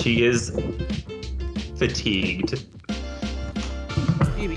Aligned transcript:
She 0.00 0.24
is 0.24 0.50
fatigued. 1.76 2.64
Maybe. 4.36 4.56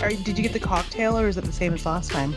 Are, 0.00 0.10
did 0.10 0.36
you 0.36 0.42
get 0.42 0.52
the 0.52 0.60
cocktail 0.60 1.18
or 1.18 1.26
is 1.28 1.36
it 1.36 1.44
the 1.44 1.52
same 1.52 1.74
as 1.74 1.84
last 1.84 2.10
time? 2.10 2.34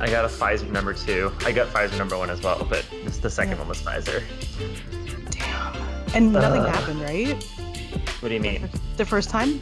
I 0.00 0.08
got 0.08 0.24
a 0.24 0.28
Pfizer 0.28 0.70
number 0.70 0.94
two. 0.94 1.32
I 1.44 1.50
got 1.50 1.66
Pfizer 1.68 1.98
number 1.98 2.16
one 2.16 2.30
as 2.30 2.40
well, 2.42 2.64
but 2.70 2.86
this, 3.04 3.18
the 3.18 3.30
second 3.30 3.52
Yeah. 3.54 3.58
one 3.58 3.68
was 3.68 3.82
Pfizer. 3.82 4.22
Damn. 5.30 5.76
And 6.14 6.32
nothing 6.32 6.60
Ugh. 6.62 6.74
happened, 6.74 7.00
right? 7.00 7.42
What 8.20 8.28
do 8.28 8.34
you 8.34 8.40
mean? 8.40 8.68
The 8.96 9.04
first 9.04 9.28
time? 9.28 9.60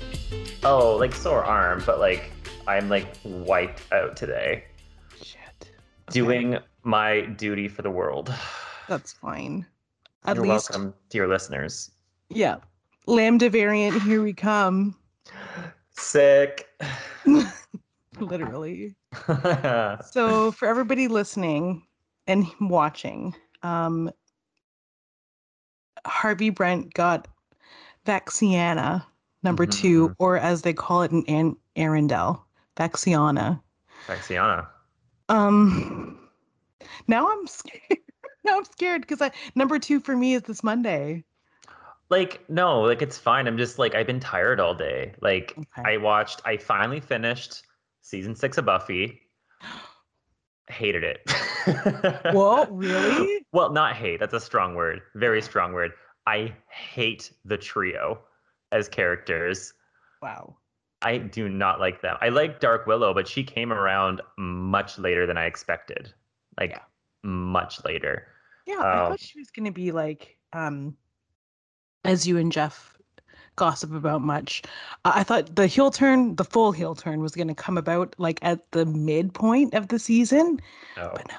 Oh, 0.63 0.97
like 0.97 1.15
sore 1.15 1.43
arm, 1.45 1.83
but 1.87 1.99
like 2.01 2.31
I'm 2.67 2.89
like 2.91 3.07
wiped 3.25 3.81
out 3.93 4.17
today, 4.17 4.65
Shit. 5.23 5.39
Okay. 5.61 5.71
doing 6.11 6.59
my 6.83 7.23
duty 7.23 7.69
for 7.69 7.81
the 7.83 7.91
world. 7.91 8.35
That's 8.89 9.13
fine. 9.15 9.65
At 10.27 10.37
You're 10.37 10.45
least, 10.47 10.71
welcome, 10.71 10.95
dear 11.09 11.29
listeners. 11.29 11.91
yeah. 12.31 12.57
Lambda 13.07 13.49
variant, 13.49 14.03
here 14.03 14.21
we 14.23 14.33
come. 14.33 14.97
Sick. 15.91 16.67
Literally. 18.21 18.97
So, 20.11 20.53
for 20.53 20.67
everybody 20.69 21.09
listening 21.09 21.87
and 22.27 22.47
watching, 22.61 23.35
um, 23.63 24.11
Harvey 26.05 26.51
Brent 26.51 26.93
got 26.95 27.29
Vaxiana 28.05 29.05
number 29.43 29.67
Mhm, 29.67 29.71
two, 29.71 30.09
mhm. 30.09 30.15
or 30.19 30.37
as 30.39 30.63
they 30.63 30.73
call 30.73 31.03
it 31.03 31.13
in 31.13 31.25
An- 31.29 31.57
Arendelle, 31.77 32.43
Vaxiana. 32.77 33.61
Vaxiana. 34.07 34.67
Um, 35.29 36.19
now 37.09 37.31
I'm 37.31 37.47
scared. 37.47 38.01
Now 38.47 38.57
I'm 38.59 38.65
scared 38.65 39.03
because 39.03 39.21
I 39.21 39.31
number 39.55 39.79
two 39.79 40.01
for 40.01 40.17
me 40.17 40.35
is 40.35 40.43
this 40.43 40.63
Monday. 40.65 41.25
Like, 42.09 42.49
no, 42.49 42.83
like 42.83 43.03
it's 43.03 43.19
fine. 43.19 43.47
I'm 43.49 43.59
just 43.59 43.79
like 43.79 43.95
I've 43.95 44.07
been 44.07 44.21
tired 44.21 44.61
all 44.61 44.75
day. 44.75 45.13
Like 45.21 45.55
Okay. 45.59 45.95
I 45.95 45.97
watched 45.99 46.41
I 46.45 46.57
finally 46.57 47.01
finished 47.01 47.63
season 48.03 48.35
six 48.35 48.57
of 48.59 48.65
Buffy. 48.65 49.21
Hated 50.69 51.05
it. 51.05 51.21
Whoa, 52.35 52.67
really? 52.71 53.45
Well, 53.53 53.71
not 53.73 53.95
hate. 53.95 54.19
That's 54.19 54.35
a 54.35 54.41
strong 54.41 54.75
word. 54.75 55.01
Very 55.15 55.41
strong 55.41 55.73
word. 55.73 55.93
I 56.27 56.53
hate 56.69 57.33
the 57.45 57.57
trio 57.57 58.19
as 58.73 58.89
characters. 58.89 59.73
Wow. 60.21 60.57
I 61.03 61.19
do 61.19 61.49
not 61.49 61.79
like 61.79 62.01
them. 62.01 62.17
I 62.21 62.31
like 62.31 62.59
Dark 62.59 62.87
Willow, 62.89 63.15
but 63.15 63.29
she 63.29 63.45
came 63.45 63.73
around 63.73 64.21
much 64.39 64.99
later 64.99 65.25
than 65.25 65.37
I 65.39 65.45
expected. 65.45 66.13
Like 66.59 66.71
Yeah. 66.71 66.81
much 67.23 67.85
later. 67.85 68.27
Yeah, 68.67 68.79
I 68.81 69.03
Um, 69.05 69.11
thought 69.13 69.21
she 69.21 69.39
was 69.39 69.51
gonna 69.51 69.73
be 69.73 69.93
like, 69.93 70.37
um, 70.53 70.97
as 72.05 72.27
you 72.27 72.39
and 72.39 72.51
Jeff 72.53 72.97
gossip 73.57 73.95
about 73.95 74.21
much. 74.21 74.63
I 75.05 75.21
I 75.21 75.23
thought 75.25 75.57
the 75.57 75.67
heel 75.67 75.91
turn, 75.91 76.37
the 76.37 76.45
full 76.45 76.73
heel 76.73 76.95
turn, 76.95 77.21
was 77.21 77.35
gonna 77.35 77.55
come 77.55 77.79
about 77.79 78.15
like 78.19 78.39
at 78.43 78.71
the 78.73 78.85
midpoint 78.87 79.75
of 79.75 79.89
the 79.89 79.99
season, 79.99 80.61
No. 80.97 81.11
but 81.15 81.27
no. 81.29 81.37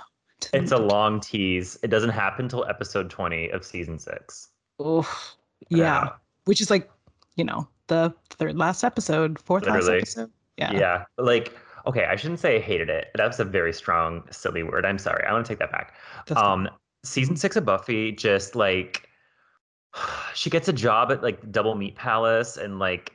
It's 0.54 0.72
a 0.72 0.78
long 0.78 1.20
tease. 1.20 1.78
It 1.84 1.88
doesn't 1.90 2.12
happen 2.12 2.48
till 2.48 2.64
episode 2.66 3.10
20 3.10 3.50
of 3.50 3.66
season 3.66 3.98
six. 4.00 4.50
Oof. 4.86 5.36
Yeah, 5.70 6.10
which 6.46 6.62
is 6.62 6.70
like, 6.70 6.90
you 7.36 7.44
know, 7.44 7.68
the 7.88 8.14
third 8.30 8.56
last 8.58 8.84
episode, 8.84 9.40
fourth 9.40 9.64
Literally. 9.66 10.00
last 10.00 10.18
episode. 10.18 10.32
Yeah. 10.58 10.72
Yeah. 10.74 11.06
Like, 11.18 11.56
okay, 11.88 12.06
I 12.06 12.16
shouldn't 12.16 12.40
say 12.40 12.58
I 12.58 12.60
hated 12.60 12.90
it. 12.90 13.10
That's 13.16 13.40
a 13.40 13.46
very 13.46 13.74
strong, 13.74 14.24
silly 14.32 14.62
word. 14.64 14.86
I'm 14.86 15.00
sorry. 15.00 15.26
I 15.26 15.34
want 15.34 15.46
to 15.46 15.52
take 15.52 15.60
that 15.60 15.72
back. 15.72 15.96
that's. 16.28 16.40
Um, 16.40 16.70
season 17.04 17.36
six 17.36 17.56
of 17.56 17.66
Buffy 17.66 18.12
just 18.12 18.56
like 18.56 19.08
she 20.34 20.50
gets 20.50 20.68
a 20.68 20.74
job 20.74 21.12
at 21.12 21.24
like 21.24 21.52
Double 21.52 21.76
Meat 21.76 21.96
Palace, 21.96 22.58
and 22.58 22.80
like 22.80 23.14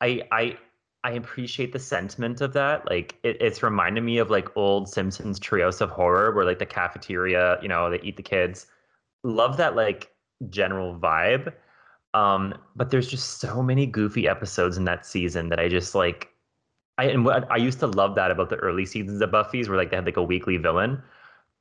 I 0.00 0.22
I 0.32 0.58
I 1.04 1.12
appreciate 1.12 1.72
the 1.72 1.78
sentiment 1.78 2.40
of 2.40 2.52
that. 2.54 2.88
Like 2.88 3.16
it, 3.22 3.36
it's 3.40 3.62
reminded 3.62 4.02
me 4.02 4.18
of 4.18 4.30
like 4.30 4.54
old 4.56 4.88
Simpsons 4.88 5.38
Treehouse 5.40 5.80
of 5.80 5.90
Horror, 5.90 6.32
where 6.34 6.44
like 6.44 6.58
the 6.58 6.66
cafeteria, 6.66 7.58
you 7.62 7.68
know, 7.68 7.90
they 7.90 8.00
eat 8.02 8.16
the 8.16 8.22
kids. 8.22 8.66
Love 9.24 9.56
that 9.58 9.76
like 9.76 10.10
general 10.48 10.98
vibe. 10.98 11.52
Um, 12.12 12.54
but 12.74 12.90
there's 12.90 13.08
just 13.08 13.38
so 13.40 13.62
many 13.62 13.86
goofy 13.86 14.26
episodes 14.26 14.76
in 14.76 14.84
that 14.84 15.06
season 15.06 15.48
that 15.50 15.60
I 15.60 15.68
just 15.68 15.94
like. 15.94 16.28
I 16.98 17.04
and 17.04 17.24
what 17.24 17.50
I 17.50 17.56
used 17.56 17.80
to 17.80 17.86
love 17.86 18.14
that 18.16 18.30
about 18.30 18.50
the 18.50 18.56
early 18.56 18.84
seasons 18.84 19.22
of 19.22 19.30
Buffy's, 19.30 19.68
where 19.68 19.78
like 19.78 19.90
they 19.90 19.96
had 19.96 20.04
like 20.04 20.18
a 20.18 20.22
weekly 20.22 20.58
villain 20.58 21.02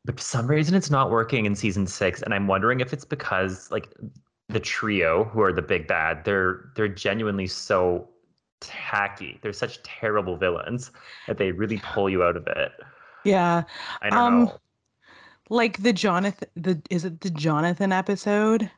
but 0.05 0.15
for 0.15 0.21
some 0.21 0.47
reason 0.47 0.75
it's 0.75 0.89
not 0.89 1.09
working 1.11 1.45
in 1.45 1.55
season 1.55 1.85
six 1.87 2.21
and 2.21 2.33
i'm 2.33 2.47
wondering 2.47 2.79
if 2.79 2.93
it's 2.93 3.05
because 3.05 3.69
like 3.71 3.93
the 4.49 4.59
trio 4.59 5.25
who 5.25 5.41
are 5.41 5.53
the 5.53 5.61
big 5.61 5.87
bad 5.87 6.23
they're 6.25 6.71
they're 6.75 6.87
genuinely 6.87 7.47
so 7.47 8.07
tacky 8.61 9.39
they're 9.41 9.53
such 9.53 9.81
terrible 9.83 10.35
villains 10.37 10.91
that 11.27 11.37
they 11.37 11.51
really 11.51 11.77
pull 11.79 12.09
you 12.09 12.23
out 12.23 12.35
of 12.37 12.47
it 12.47 12.71
yeah. 13.23 13.63
i 14.01 14.09
don't 14.09 14.25
Um, 14.27 14.45
know 14.45 14.59
Like 15.49 15.83
the 15.83 15.93
Jonathan 15.93 16.49
the 16.55 16.81
is 16.89 17.05
it 17.05 17.21
the 17.21 17.29
Jonathan 17.29 17.91
episode? 17.91 18.71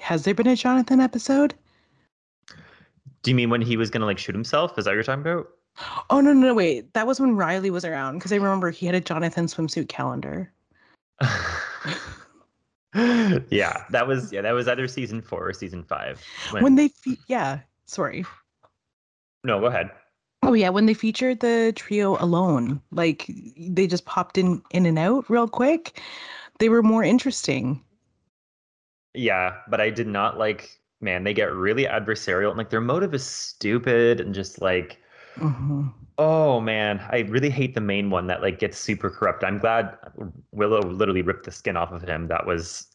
Has 0.00 0.24
there 0.24 0.34
been 0.34 0.46
a 0.46 0.56
Jonathan 0.56 1.00
episode? 1.00 1.54
do 3.22 3.30
you 3.30 3.34
mean 3.34 3.50
when 3.50 3.60
he 3.62 3.76
was 3.76 3.90
gonna 3.90 4.04
like 4.06 4.18
shoot 4.18 4.34
himself 4.34 4.78
is 4.78 4.84
that 4.84 4.90
what 4.90 4.94
you're 4.94 5.02
talking 5.02 5.22
about 5.22 5.48
Oh 6.10 6.20
no, 6.20 6.32
no, 6.32 6.48
no, 6.48 6.54
wait. 6.54 6.92
That 6.94 7.06
was 7.06 7.20
when 7.20 7.36
Riley 7.36 7.70
was 7.70 7.84
around 7.84 8.18
because 8.18 8.32
I 8.32 8.36
remember 8.36 8.70
he 8.70 8.86
had 8.86 8.94
a 8.94 9.00
Jonathan 9.00 9.46
swimsuit 9.46 9.88
calendar. 9.88 10.52
yeah 13.50 13.84
that 13.90 14.06
was 14.06 14.32
yeah 14.32 14.40
that 14.42 14.52
was 14.52 14.68
either 14.68 14.86
season 14.86 15.20
four 15.20 15.48
or 15.48 15.52
season 15.52 15.82
five 15.82 16.22
When, 16.60 16.74
they 16.76 16.88
fe- 16.88 17.18
yeah, 17.26 17.60
sorry. 17.86 18.24
no 19.44 19.60
go 19.60 19.66
ahead 19.66 19.90
Oh 20.42 20.52
yeah, 20.52 20.68
when 20.68 20.86
they 20.86 20.94
featured 20.94 21.40
the 21.40 21.72
trio 21.74 22.16
alone, 22.22 22.80
like 22.92 23.28
they 23.58 23.86
just 23.86 24.04
popped 24.04 24.38
in 24.38 24.62
in 24.70 24.86
and 24.86 24.98
out 24.98 25.28
real 25.28 25.48
quick. 25.48 26.00
They 26.60 26.68
were 26.68 26.82
more 26.82 27.02
interesting. 27.02 27.82
Yeah, 29.14 29.56
but 29.68 29.80
I 29.80 29.90
did 29.90 30.06
not 30.06 30.38
like, 30.38 30.78
man, 31.00 31.24
they 31.24 31.34
get 31.34 31.52
really 31.52 31.84
adversarial 31.84 32.50
and 32.50 32.58
like 32.58 32.70
their 32.70 32.80
motive 32.80 33.12
is 33.14 33.24
stupid 33.24 34.20
and 34.20 34.34
just 34.34 34.60
like, 34.60 35.00
Mhm. 35.36 35.92
oh 36.18 36.60
man, 36.60 37.04
I 37.10 37.20
really 37.20 37.50
hate 37.50 37.74
the 37.74 37.80
main 37.80 38.10
one 38.10 38.26
that 38.28 38.40
like 38.42 38.58
gets 38.58 38.78
super 38.78 39.10
corrupt. 39.10 39.44
I'm 39.44 39.58
glad 39.58 39.96
Willow 40.52 40.80
literally 40.80 41.22
ripped 41.22 41.44
the 41.44 41.50
skin 41.50 41.76
off 41.76 41.92
of 41.92 42.02
him. 42.02 42.28
That 42.28 42.46
was 42.46 42.86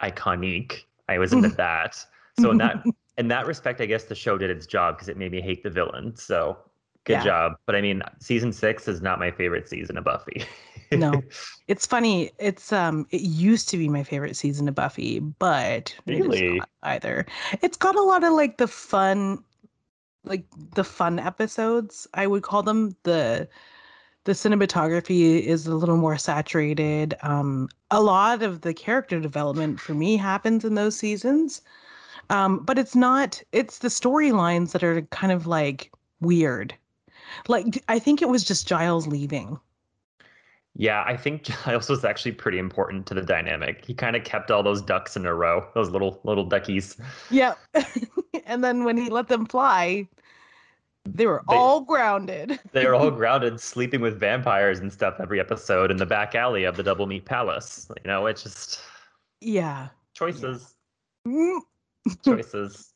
iconic. 0.00 0.84
I 1.08 1.18
was 1.18 1.32
into 1.32 1.48
that. 1.56 2.04
So 2.38 2.50
in 2.52 2.58
that 2.58 2.84
in 3.16 3.28
that 3.28 3.46
respect, 3.46 3.80
I 3.80 3.86
guess 3.86 4.04
the 4.04 4.14
show 4.14 4.38
did 4.38 4.50
its 4.50 4.66
job 4.66 4.96
because 4.96 5.08
it 5.08 5.16
made 5.16 5.32
me 5.32 5.40
hate 5.40 5.62
the 5.64 5.70
villain. 5.70 6.14
So 6.16 6.56
good 7.04 7.14
Yeah. 7.14 7.24
job. 7.24 7.52
But 7.66 7.74
I 7.74 7.80
mean, 7.80 8.02
season 8.20 8.52
six 8.52 8.86
is 8.86 9.02
not 9.02 9.18
my 9.18 9.30
favorite 9.32 9.68
season 9.68 9.98
of 9.98 10.04
Buffy. 10.04 10.44
No. 10.92 11.22
It's 11.68 11.84
funny. 11.86 12.30
It's 12.38 12.72
um 12.72 13.06
it 13.10 13.20
used 13.20 13.68
to 13.68 13.76
be 13.76 13.90
my 13.90 14.02
favorite 14.02 14.36
season 14.36 14.68
of 14.68 14.74
Buffy, 14.74 15.18
but 15.20 15.94
Really? 16.06 16.56
not 16.60 16.70
either. 16.84 17.26
It's 17.60 17.76
got 17.76 17.94
a 17.94 18.00
lot 18.02 18.24
of 18.24 18.32
like 18.32 18.56
the 18.56 18.68
fun 18.68 19.44
like 20.28 20.44
the 20.74 20.84
fun 20.84 21.18
episodes, 21.18 22.06
I 22.14 22.26
would 22.26 22.42
call 22.42 22.62
them. 22.62 22.96
The 23.04 23.48
the 24.24 24.32
cinematography 24.32 25.40
is 25.40 25.66
a 25.66 25.74
little 25.74 25.96
more 25.96 26.18
saturated. 26.18 27.14
Um 27.22 27.68
a 27.90 28.02
lot 28.02 28.42
of 28.42 28.60
the 28.60 28.74
character 28.74 29.20
development 29.20 29.80
for 29.80 29.94
me 29.94 30.16
happens 30.16 30.64
in 30.64 30.74
those 30.74 30.96
seasons. 30.96 31.62
Um 32.30 32.60
but 32.64 32.78
it's 32.78 32.94
not 32.96 33.42
it's 33.52 33.78
the 33.78 33.88
storylines 33.88 34.72
that 34.72 34.84
are 34.84 35.02
kind 35.02 35.32
of 35.32 35.46
like 35.46 35.90
weird. 36.20 36.74
Like 37.48 37.82
I 37.88 37.98
think 37.98 38.22
it 38.22 38.28
was 38.28 38.44
just 38.44 38.68
Giles 38.68 39.06
leaving. 39.06 39.58
Yeah, 40.78 41.02
I 41.06 41.16
think 41.16 41.42
Giles 41.64 41.88
was 41.88 42.04
actually 42.04 42.32
pretty 42.32 42.58
important 42.58 43.06
to 43.06 43.14
the 43.14 43.22
dynamic. 43.22 43.84
He 43.84 43.92
kind 43.92 44.16
of 44.16 44.24
kept 44.24 44.50
all 44.50 44.62
those 44.62 44.80
ducks 44.80 45.16
in 45.16 45.26
a 45.26 45.34
row, 45.34 45.66
those 45.74 45.90
little 45.90 46.20
little 46.24 46.44
duckies. 46.44 46.96
Yeah. 47.30 47.54
and 48.46 48.64
then 48.64 48.84
when 48.84 48.96
he 48.96 49.10
let 49.10 49.28
them 49.28 49.44
fly, 49.44 50.08
they 51.04 51.26
were 51.26 51.42
They- 51.48 51.56
all 51.56 51.80
grounded. 51.80 52.58
They 52.72 52.86
were 52.86 52.94
all 52.94 53.10
grounded, 53.22 53.60
sleeping 53.60 54.00
with 54.00 54.18
vampires 54.20 54.78
and 54.80 54.92
stuff 54.92 55.16
every 55.20 55.40
episode 55.40 55.90
in 55.90 55.96
the 55.96 56.06
back 56.06 56.34
alley 56.34 56.64
of 56.64 56.76
the 56.76 56.82
Double 56.82 57.06
Meat 57.06 57.24
Palace. 57.24 57.88
You 58.04 58.08
know, 58.08 58.26
it's 58.26 58.42
just 58.42 58.80
Yeah. 59.40 59.88
choices, 60.14 60.74
Mm. 61.26 61.60
choices. 62.24 62.92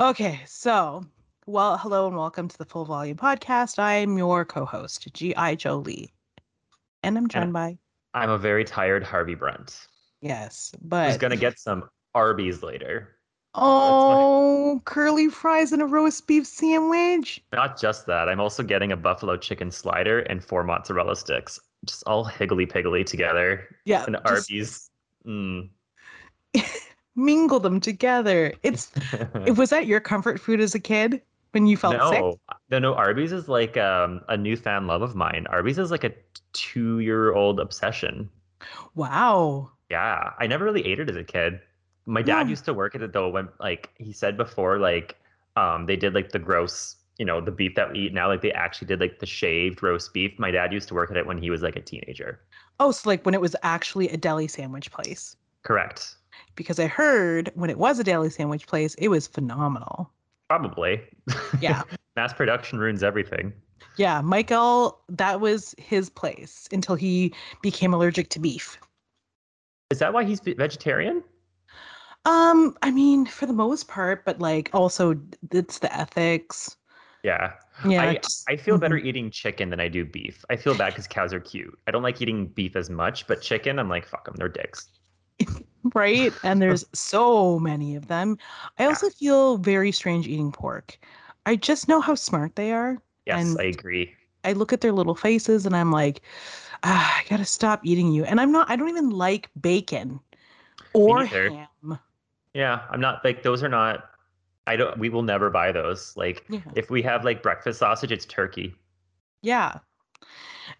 Okay, 0.00 0.40
so 0.46 1.04
well, 1.46 1.76
hello 1.76 2.06
and 2.06 2.16
welcome 2.16 2.48
to 2.48 2.58
the 2.58 2.64
Full 2.64 2.84
Volume 2.84 3.16
Podcast. 3.16 3.78
I'm 3.78 4.16
your 4.16 4.44
co-host, 4.44 5.08
G.I. 5.12 5.54
Jolie. 5.56 6.12
And 7.02 7.16
I'm 7.18 7.28
joined 7.28 7.52
by 7.52 7.78
I'm 8.14 8.30
a 8.30 8.38
very 8.38 8.64
tired 8.64 9.02
Harvey 9.02 9.34
Brent. 9.34 9.86
yes, 10.20 10.72
Who's 10.80 10.88
but 10.88 11.20
gonna 11.20 11.36
get 11.36 11.58
some 11.58 11.88
Arby's 12.14 12.62
later. 12.62 13.16
Oh, 13.54 14.80
curly 14.84 15.28
fries 15.28 15.72
and 15.72 15.82
a 15.82 15.86
roast 15.86 16.26
beef 16.26 16.46
sandwich. 16.46 17.42
Not 17.52 17.80
just 17.80 18.06
that, 18.06 18.28
I'm 18.28 18.40
also 18.40 18.62
getting 18.62 18.92
a 18.92 18.96
buffalo 18.96 19.36
chicken 19.36 19.70
slider 19.70 20.20
and 20.20 20.42
four 20.42 20.64
mozzarella 20.64 21.16
sticks, 21.16 21.58
just 21.84 22.02
all 22.06 22.24
higgly 22.24 22.66
piggly 22.66 23.04
together. 23.04 23.76
Yeah, 23.84 24.04
And 24.06 24.16
just- 24.26 24.50
Arby's. 24.50 24.90
Mm. 25.26 25.68
mingle 27.14 27.60
them 27.60 27.80
together. 27.80 28.52
It's 28.62 28.90
it 29.46 29.56
was 29.56 29.70
that 29.70 29.86
your 29.86 30.00
comfort 30.00 30.40
food 30.40 30.60
as 30.60 30.74
a 30.74 30.80
kid 30.80 31.22
when 31.52 31.66
you 31.66 31.76
felt 31.76 31.94
sick? 32.10 32.20
no, 32.20 32.38
no, 32.70 32.78
no. 32.78 32.94
Arby's 32.94 33.32
is 33.32 33.48
like 33.48 33.76
um, 33.76 34.20
a 34.28 34.36
newfound 34.36 34.86
love 34.86 35.02
of 35.02 35.14
mine. 35.14 35.46
Arby's 35.50 35.78
is 35.78 35.90
like 35.90 36.04
a 36.04 36.12
two-year-old 36.52 37.60
obsession. 37.60 38.28
Wow. 38.94 39.70
Yeah, 39.90 40.30
I 40.38 40.46
never 40.46 40.64
really 40.64 40.86
ate 40.86 41.00
it 41.00 41.10
as 41.10 41.16
a 41.16 41.24
kid. 41.24 41.60
My 42.06 42.22
dad 42.22 42.46
Yeah. 42.46 42.50
used 42.50 42.64
to 42.66 42.74
work 42.74 42.94
at 42.94 43.02
it 43.02 43.12
though. 43.12 43.28
When 43.28 43.48
like 43.60 43.90
he 43.98 44.12
said 44.12 44.36
before, 44.36 44.78
like 44.78 45.16
um, 45.56 45.86
they 45.86 45.96
did 45.96 46.14
like 46.14 46.32
the 46.32 46.38
gross, 46.38 46.96
you 47.18 47.24
know, 47.24 47.40
the 47.40 47.50
beef 47.52 47.74
that 47.76 47.92
we 47.92 47.98
eat 48.00 48.14
now. 48.14 48.28
Like 48.28 48.40
they 48.42 48.52
actually 48.52 48.88
did 48.88 49.00
like 49.00 49.18
the 49.20 49.26
shaved 49.26 49.82
roast 49.82 50.12
beef. 50.12 50.32
My 50.38 50.50
dad 50.50 50.72
used 50.72 50.88
to 50.88 50.94
work 50.94 51.10
at 51.10 51.16
it 51.16 51.26
when 51.26 51.38
he 51.38 51.50
was 51.50 51.62
like 51.62 51.76
a 51.76 51.80
teenager. 51.80 52.40
Oh, 52.80 52.90
so 52.90 53.08
like 53.08 53.24
when 53.24 53.34
it 53.34 53.40
was 53.40 53.54
actually 53.62 54.08
a 54.08 54.16
deli 54.16 54.48
sandwich 54.48 54.90
place. 54.90 55.36
Correct. 55.62 56.16
Because 56.56 56.78
I 56.80 56.86
heard 56.86 57.50
when 57.54 57.70
it 57.70 57.78
was 57.78 57.98
a 57.98 58.04
deli 58.04 58.30
sandwich 58.30 58.66
place, 58.66 58.94
it 58.94 59.08
was 59.08 59.26
phenomenal. 59.26 60.10
Probably. 60.48 61.00
Yeah. 61.60 61.82
Mass 62.16 62.32
production 62.32 62.78
ruins 62.78 63.02
everything. 63.02 63.52
Yeah, 63.96 64.20
Michael, 64.20 65.00
that 65.08 65.40
was 65.40 65.74
his 65.78 66.10
place 66.10 66.68
until 66.72 66.94
he 66.94 67.32
became 67.62 67.92
allergic 67.94 68.28
to 68.30 68.38
beef. 68.38 68.78
Is 69.90 69.98
that 69.98 70.12
why 70.12 70.24
he's 70.24 70.40
vegetarian? 70.40 71.22
Um, 72.24 72.76
I 72.82 72.90
mean, 72.90 73.26
for 73.26 73.46
the 73.46 73.52
most 73.52 73.88
part, 73.88 74.24
but 74.24 74.38
like 74.38 74.70
also 74.72 75.20
it's 75.50 75.78
the 75.80 75.94
ethics. 75.94 76.76
Yeah. 77.22 77.54
Yeah, 77.84 78.02
I, 78.10 78.14
just- 78.16 78.48
I 78.48 78.56
feel 78.56 78.78
better 78.78 78.96
mhm. 78.96 79.04
eating 79.04 79.30
chicken 79.30 79.70
than 79.70 79.80
I 79.80 79.88
do 79.88 80.04
beef. 80.04 80.44
I 80.50 80.56
feel 80.56 80.74
bad 80.74 80.90
because 80.90 81.08
cows 81.08 81.32
are 81.32 81.40
cute. 81.40 81.76
I 81.86 81.90
don't 81.90 82.02
like 82.02 82.20
eating 82.22 82.46
beef 82.46 82.76
as 82.76 82.90
much, 82.90 83.26
but 83.26 83.42
chicken, 83.42 83.78
I'm 83.78 83.88
like, 83.88 84.06
fuck 84.06 84.24
them, 84.24 84.34
they're 84.36 84.48
dicks. 84.48 84.88
right? 85.94 86.32
And 86.44 86.62
there's 86.62 86.84
so 86.92 87.58
many 87.58 87.96
of 87.96 88.06
them. 88.06 88.38
I 88.78 88.86
Yeah. 88.86 88.88
also 88.90 89.10
feel 89.10 89.56
very 89.58 89.90
strange 89.92 90.28
eating 90.28 90.52
pork. 90.52 90.98
I 91.46 91.56
just 91.56 91.88
know 91.88 92.00
how 92.00 92.14
smart 92.14 92.54
they 92.54 92.72
are. 92.72 92.98
Yes, 93.26 93.56
And- 93.56 93.60
I 93.60 93.64
agree. 93.64 94.14
I 94.44 94.52
look 94.54 94.72
at 94.72 94.80
their 94.80 94.92
little 94.92 95.14
faces 95.14 95.66
and 95.66 95.76
I'm 95.76 95.92
like, 95.92 96.22
ah, 96.82 97.20
I 97.20 97.28
gotta 97.28 97.44
stop 97.44 97.80
eating 97.84 98.12
you. 98.12 98.24
And 98.24 98.40
I'm 98.40 98.50
not, 98.50 98.68
I 98.70 98.74
don't 98.76 98.88
even 98.88 99.10
like 99.10 99.48
bacon 99.60 100.18
or 100.92 101.24
ham. 101.24 101.98
Yeah, 102.54 102.82
I'm 102.90 103.00
not 103.00 103.24
like 103.24 103.42
those 103.42 103.62
are 103.62 103.68
not. 103.68 104.04
I 104.66 104.76
don't. 104.76 104.98
We 104.98 105.08
will 105.08 105.22
never 105.22 105.50
buy 105.50 105.72
those. 105.72 106.16
Like 106.16 106.44
Yeah. 106.48 106.60
if 106.74 106.90
we 106.90 107.02
have 107.02 107.24
like 107.24 107.42
breakfast 107.42 107.78
sausage, 107.78 108.12
it's 108.12 108.24
turkey. 108.26 108.74
Yeah. 109.42 109.78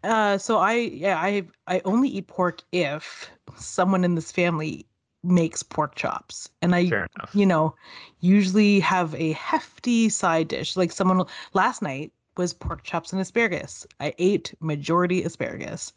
Uh, 0.05 0.39
so 0.39 0.59
I, 0.59 0.75
yeah, 0.75 1.19
I, 1.19 1.47
I 1.67 1.81
only 1.85 2.09
eat 2.09 2.27
pork 2.29 2.63
if 2.73 3.31
someone 3.57 4.05
in 4.05 4.15
this 4.15 4.33
family 4.33 4.87
makes 5.23 5.63
pork 5.63 5.95
chops. 5.95 6.49
And 6.61 6.75
I, 6.75 6.91
you 7.35 7.47
know, 7.47 7.75
usually 8.21 8.81
have 8.81 9.15
a 9.15 9.33
hefty 9.33 10.09
side 10.09 10.49
dish. 10.49 10.77
Like 10.77 10.93
someone 10.93 11.25
last 11.55 11.83
night 11.83 12.13
was 12.37 12.53
pork 12.53 12.83
chops 12.83 13.13
and 13.13 13.21
asparagus. 13.21 13.87
I 14.01 14.15
ate 14.19 14.55
majority 14.61 15.23
asparagus. 15.23 15.93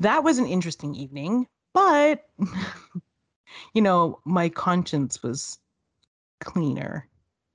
That 0.00 0.24
was 0.24 0.38
an 0.38 0.46
interesting 0.46 0.94
evening, 0.94 1.46
but 1.72 2.26
you 3.74 3.82
know, 3.82 4.20
my 4.24 4.48
conscience 4.48 5.22
was 5.22 5.58
cleaner. 6.40 7.08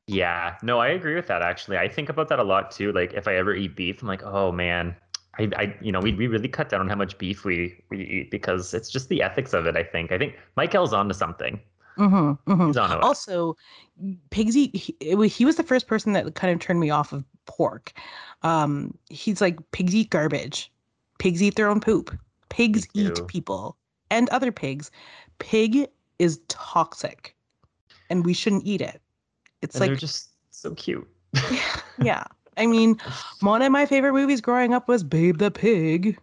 Yeah, 0.07 0.55
no, 0.63 0.79
I 0.79 0.87
agree 0.87 1.15
with 1.15 1.27
that. 1.27 1.41
Actually, 1.41 1.77
I 1.77 1.87
think 1.87 2.09
about 2.09 2.29
that 2.29 2.39
a 2.39 2.43
lot 2.43 2.71
too. 2.71 2.91
Like 2.91 3.13
if 3.13 3.27
I 3.27 3.35
ever 3.35 3.53
eat 3.53 3.75
beef, 3.75 4.01
I'm 4.01 4.07
like, 4.07 4.23
oh 4.23 4.51
man, 4.51 4.95
I, 5.37 5.49
I, 5.55 5.75
you 5.81 5.91
know, 5.91 5.99
we 5.99 6.13
we 6.13 6.27
really 6.27 6.47
cut 6.47 6.69
down 6.69 6.81
on 6.81 6.89
how 6.89 6.95
much 6.95 7.17
beef 7.17 7.45
we 7.45 7.83
we 7.89 8.01
eat 8.01 8.31
because 8.31 8.73
it's 8.73 8.89
just 8.89 9.09
the 9.09 9.21
ethics 9.21 9.53
of 9.53 9.67
it. 9.67 9.77
I 9.77 9.83
think. 9.83 10.11
I 10.11 10.17
think 10.17 10.35
Michael's 10.55 10.93
onto 10.93 11.13
something. 11.13 11.59
Mm-hmm, 11.99 12.51
mm-hmm. 12.51 12.67
He's 12.67 12.77
onto 12.77 12.95
it. 12.95 13.03
Also, 13.03 13.55
Pigsy, 14.31 14.73
he, 14.73 14.95
he 15.27 15.45
was 15.45 15.57
the 15.57 15.63
first 15.63 15.87
person 15.87 16.13
that 16.13 16.33
kind 16.33 16.53
of 16.53 16.59
turned 16.59 16.79
me 16.79 16.89
off 16.89 17.11
of 17.11 17.25
pork. 17.45 17.91
Um, 18.41 18.97
he's 19.09 19.41
like, 19.41 19.59
pigs 19.71 19.93
eat 19.93 20.09
garbage. 20.09 20.71
Pigs 21.19 21.43
eat 21.43 21.55
their 21.55 21.67
own 21.67 21.81
poop. 21.81 22.17
Pigs 22.47 22.87
eat 22.93 23.19
people 23.27 23.75
and 24.09 24.29
other 24.29 24.51
pigs. 24.51 24.91
Pig 25.39 25.87
is 26.19 26.39
toxic, 26.47 27.35
and 28.09 28.25
we 28.25 28.33
shouldn't 28.33 28.65
eat 28.65 28.81
it. 28.81 29.01
It's 29.61 29.75
and 29.75 29.83
they're 29.83 29.89
like, 29.91 29.99
just 29.99 30.29
so 30.51 30.73
cute. 30.75 31.07
yeah. 32.01 32.23
I 32.57 32.65
mean, 32.65 32.97
one 33.39 33.61
of 33.61 33.71
my 33.71 33.85
favorite 33.85 34.13
movies 34.13 34.41
growing 34.41 34.73
up 34.73 34.87
was 34.87 35.03
Babe 35.03 35.37
the 35.37 35.49
Pig 35.51 36.17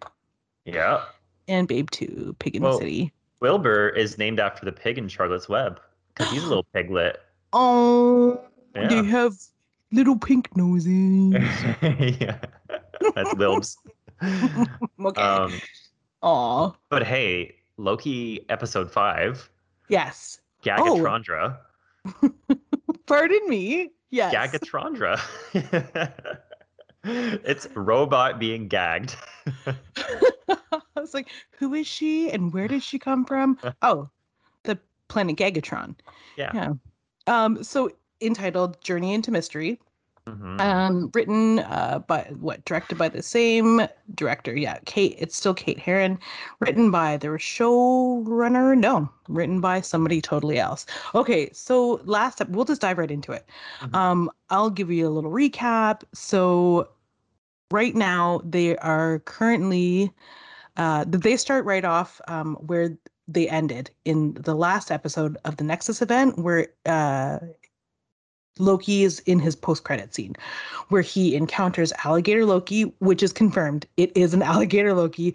yeah. 0.66 1.02
and 1.48 1.66
Babe 1.66 1.88
2, 1.90 2.36
Pig 2.38 2.56
in 2.56 2.62
Well, 2.62 2.72
the 2.72 2.78
City. 2.78 3.12
Wilbur 3.40 3.88
is 3.90 4.18
named 4.18 4.40
after 4.40 4.64
the 4.64 4.72
pig 4.72 4.98
in 4.98 5.08
Charlotte's 5.08 5.48
Web 5.48 5.80
because 6.14 6.32
he's 6.32 6.42
a 6.44 6.48
little 6.48 6.66
piglet. 6.74 7.20
Oh, 7.52 8.40
they 8.74 8.82
Yeah. 8.82 9.02
have 9.02 9.34
little 9.92 10.18
pink 10.18 10.54
noses. 10.56 10.86
yeah. 11.82 12.38
That's 13.14 13.34
Wilbs. 13.34 13.76
okay. 14.22 15.20
Um, 15.20 15.52
Aw. 16.22 16.72
but 16.90 17.02
hey, 17.04 17.56
Loki 17.78 18.44
episode 18.48 18.90
five, 18.90 19.48
Yes. 19.88 20.40
Gagatrondra. 20.62 21.58
Pardon 23.06 23.48
me. 23.48 23.90
Yes. 24.10 24.34
Gagatrondra. 24.34 25.20
it's 27.04 27.68
robot 27.74 28.38
being 28.38 28.68
gagged. 28.68 29.16
I 29.66 30.80
was 30.96 31.14
like, 31.14 31.28
who 31.58 31.74
is 31.74 31.86
she 31.86 32.30
and 32.30 32.52
where 32.52 32.68
did 32.68 32.82
she 32.82 32.98
come 32.98 33.24
from? 33.24 33.58
oh, 33.82 34.08
the 34.64 34.78
planet 35.08 35.36
Gagatron. 35.36 35.94
Yeah. 36.36 36.50
Yeah. 36.54 36.72
Um, 37.26 37.62
so 37.62 37.90
entitled 38.20 38.80
Journey 38.82 39.14
into 39.14 39.30
Mystery. 39.30 39.80
Mhm. 40.28 40.60
Um, 40.60 41.10
written 41.14 41.60
uh 41.60 42.00
by 42.00 42.22
what 42.40 42.64
directed 42.64 42.98
by 42.98 43.08
the 43.08 43.22
same 43.22 43.86
director. 44.16 44.56
Yeah, 44.56 44.78
Kate, 44.84 45.14
it's 45.18 45.36
still 45.36 45.54
Kate 45.54 45.78
Herron. 45.78 46.18
Written 46.58 46.90
by 46.90 47.16
the 47.16 47.28
showrunner. 47.28 48.76
No, 48.76 49.08
written 49.28 49.60
by 49.60 49.80
somebody 49.80 50.20
totally 50.20 50.58
else. 50.58 50.84
Okay, 51.14 51.48
so 51.52 52.00
last 52.04 52.40
up, 52.40 52.48
we'll 52.48 52.64
just 52.64 52.80
dive 52.80 52.98
right 52.98 53.10
into 53.10 53.30
it. 53.30 53.48
Mhm. 53.82 53.94
Um, 53.94 54.30
I'll 54.50 54.70
give 54.70 54.90
you 54.90 55.06
a 55.06 55.10
little 55.10 55.30
recap. 55.30 56.02
So 56.12 56.88
right 57.70 57.94
now 57.94 58.40
they 58.44 58.76
are 58.78 59.20
currently 59.20 60.12
uh 60.76 61.04
they 61.08 61.36
start 61.36 61.64
right 61.64 61.84
off 61.84 62.20
um 62.28 62.56
where 62.56 62.96
they 63.28 63.48
ended 63.48 63.90
in 64.04 64.34
the 64.34 64.54
last 64.54 64.90
episode 64.90 65.36
of 65.44 65.56
the 65.56 65.64
Nexus 65.64 66.02
event 66.02 66.38
where 66.38 66.68
uh 66.86 67.38
Loki 68.58 69.04
is 69.04 69.20
in 69.20 69.38
his 69.38 69.54
post-credit 69.56 70.14
scene 70.14 70.34
where 70.88 71.02
he 71.02 71.34
encounters 71.36 71.92
alligator 72.04 72.44
Loki, 72.44 72.82
which 73.00 73.22
is 73.22 73.32
confirmed. 73.32 73.86
It 73.96 74.16
is 74.16 74.34
an 74.34 74.42
alligator 74.52 74.94
Loki. 74.94 75.34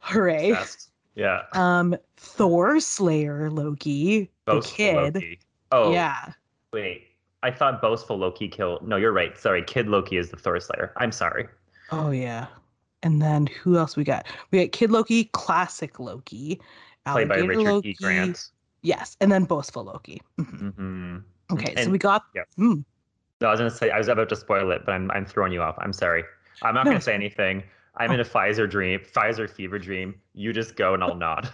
Hooray. 0.00 0.50
Obsessed. 0.50 0.90
Yeah. 1.14 1.42
Um 1.52 1.96
Thor 2.16 2.80
Slayer 2.80 3.50
Loki, 3.50 4.30
the 4.46 4.60
kid. 4.60 5.14
Loki. 5.14 5.38
Oh, 5.72 5.92
Yeah. 5.92 6.32
wait. 6.72 7.06
I 7.42 7.50
thought 7.50 7.82
boastful 7.82 8.16
Loki 8.16 8.48
killed. 8.48 8.86
No, 8.86 8.96
you're 8.96 9.12
right. 9.12 9.36
Sorry, 9.38 9.62
Kid 9.62 9.86
Loki 9.86 10.16
is 10.16 10.30
the 10.30 10.36
Thor 10.38 10.58
Slayer. 10.60 10.92
I'm 10.96 11.12
sorry. 11.12 11.46
Oh 11.92 12.10
yeah. 12.10 12.46
And 13.02 13.20
then 13.20 13.46
who 13.48 13.76
else 13.76 13.96
we 13.96 14.04
got? 14.04 14.26
We 14.50 14.62
got 14.64 14.72
Kid 14.72 14.90
Loki, 14.90 15.24
classic 15.34 16.00
Loki, 16.00 16.58
Played 17.06 17.28
by 17.28 17.34
Alligator 17.36 17.46
Richard 17.48 17.64
Loki. 17.70 17.88
E. 17.90 17.96
Grant. 18.00 18.50
Yes, 18.80 19.16
and 19.20 19.30
then 19.30 19.44
boastful 19.44 19.84
Loki. 19.84 20.22
Mhm. 20.40 20.74
hmm 20.74 21.16
Okay, 21.52 21.74
so 21.76 21.82
And- 21.82 21.92
we 21.92 21.98
got 21.98 22.24
yeah. 22.34 22.42
mm, 22.58 22.84
No, 23.40 23.48
I 23.48 23.50
was 23.50 23.60
gonna 23.60 23.70
say 23.70 23.90
I 23.90 23.98
was 23.98 24.08
about 24.08 24.28
to 24.30 24.36
spoil 24.36 24.70
it, 24.70 24.82
but 24.86 24.92
I'm 24.92 25.10
I'm 25.10 25.26
throwing 25.26 25.52
you 25.52 25.62
off. 25.62 25.76
I'm 25.78 25.92
sorry. 25.92 26.24
I'm 26.62 26.74
not 26.74 26.84
No, 26.84 26.92
gonna 26.92 27.00
say 27.00 27.14
anything. 27.14 27.62
I'm 27.96 28.10
in 28.10 28.18
a 28.20 28.24
Pfizer 28.24 28.68
dream, 28.68 28.98
Pfizer 29.00 29.48
fever 29.48 29.78
dream. 29.78 30.14
You 30.34 30.52
just 30.52 30.74
go 30.76 30.94
and 30.94 31.04
I'll 31.04 31.14
nod. 31.14 31.48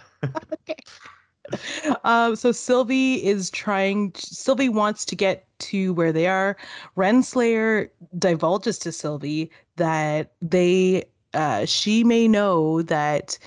um, 2.03 2.35
so 2.35 2.51
Sylvie 2.51 3.23
is 3.23 3.49
trying. 3.51 4.11
Sylvie 4.15 4.69
wants 4.69 5.05
to 5.05 5.15
get 5.15 5.45
to 5.59 5.93
where 5.93 6.11
they 6.11 6.27
are. 6.27 6.57
Renslayer 6.97 7.89
divulges 8.17 8.79
to 8.79 8.91
Sylvie 8.91 9.51
that 9.75 10.31
they, 10.41 11.03
uh, 11.33 11.65
she 11.65 12.03
may 12.03 12.27
know 12.27 12.81
that 12.83 13.37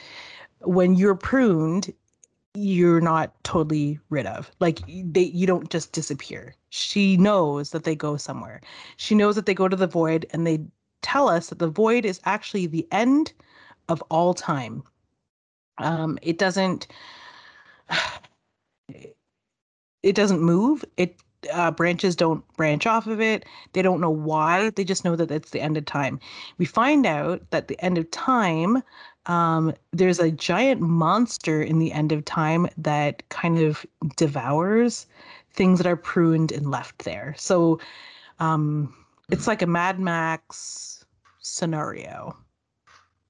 when 0.60 0.94
you're 0.94 1.14
pruned, 1.16 1.92
you're 2.54 3.00
not 3.00 3.32
totally 3.44 3.98
rid 4.10 4.26
of. 4.26 4.50
Like 4.60 4.80
they, 4.86 5.22
you 5.24 5.46
don't 5.46 5.70
just 5.70 5.92
disappear. 5.92 6.54
She 6.70 7.16
knows 7.16 7.70
that 7.70 7.84
they 7.84 7.96
go 7.96 8.16
somewhere. 8.16 8.60
She 8.96 9.14
knows 9.14 9.36
that 9.36 9.46
they 9.46 9.54
go 9.54 9.68
to 9.68 9.76
the 9.76 9.86
void, 9.86 10.26
and 10.32 10.46
they 10.46 10.60
tell 11.02 11.28
us 11.28 11.48
that 11.48 11.58
the 11.58 11.68
void 11.68 12.04
is 12.04 12.20
actually 12.24 12.66
the 12.66 12.86
end 12.92 13.32
of 13.88 14.02
all 14.10 14.34
time. 14.34 14.82
Um, 15.78 16.18
it 16.22 16.38
doesn't 16.38 16.86
it 20.02 20.14
doesn't 20.14 20.40
move 20.40 20.84
it 20.96 21.16
uh, 21.52 21.70
branches 21.70 22.16
don't 22.16 22.46
branch 22.56 22.86
off 22.86 23.06
of 23.06 23.20
it 23.20 23.44
they 23.72 23.82
don't 23.82 24.00
know 24.00 24.10
why 24.10 24.70
they 24.70 24.84
just 24.84 25.04
know 25.04 25.16
that 25.16 25.30
it's 25.30 25.50
the 25.50 25.60
end 25.60 25.76
of 25.76 25.84
time 25.84 26.18
we 26.58 26.64
find 26.64 27.04
out 27.04 27.50
that 27.50 27.68
the 27.68 27.78
end 27.84 27.98
of 27.98 28.10
time 28.10 28.82
um, 29.26 29.72
there's 29.92 30.18
a 30.18 30.30
giant 30.30 30.80
monster 30.80 31.62
in 31.62 31.78
the 31.78 31.92
end 31.92 32.12
of 32.12 32.24
time 32.24 32.68
that 32.76 33.26
kind 33.30 33.58
of 33.58 33.86
devours 34.16 35.06
things 35.52 35.78
that 35.78 35.86
are 35.86 35.96
pruned 35.96 36.52
and 36.52 36.70
left 36.70 37.04
there. 37.04 37.34
So 37.38 37.80
um, 38.40 38.94
it's 39.30 39.46
like 39.46 39.62
a 39.62 39.66
Mad 39.66 39.98
Max 40.00 41.04
scenario. 41.40 42.36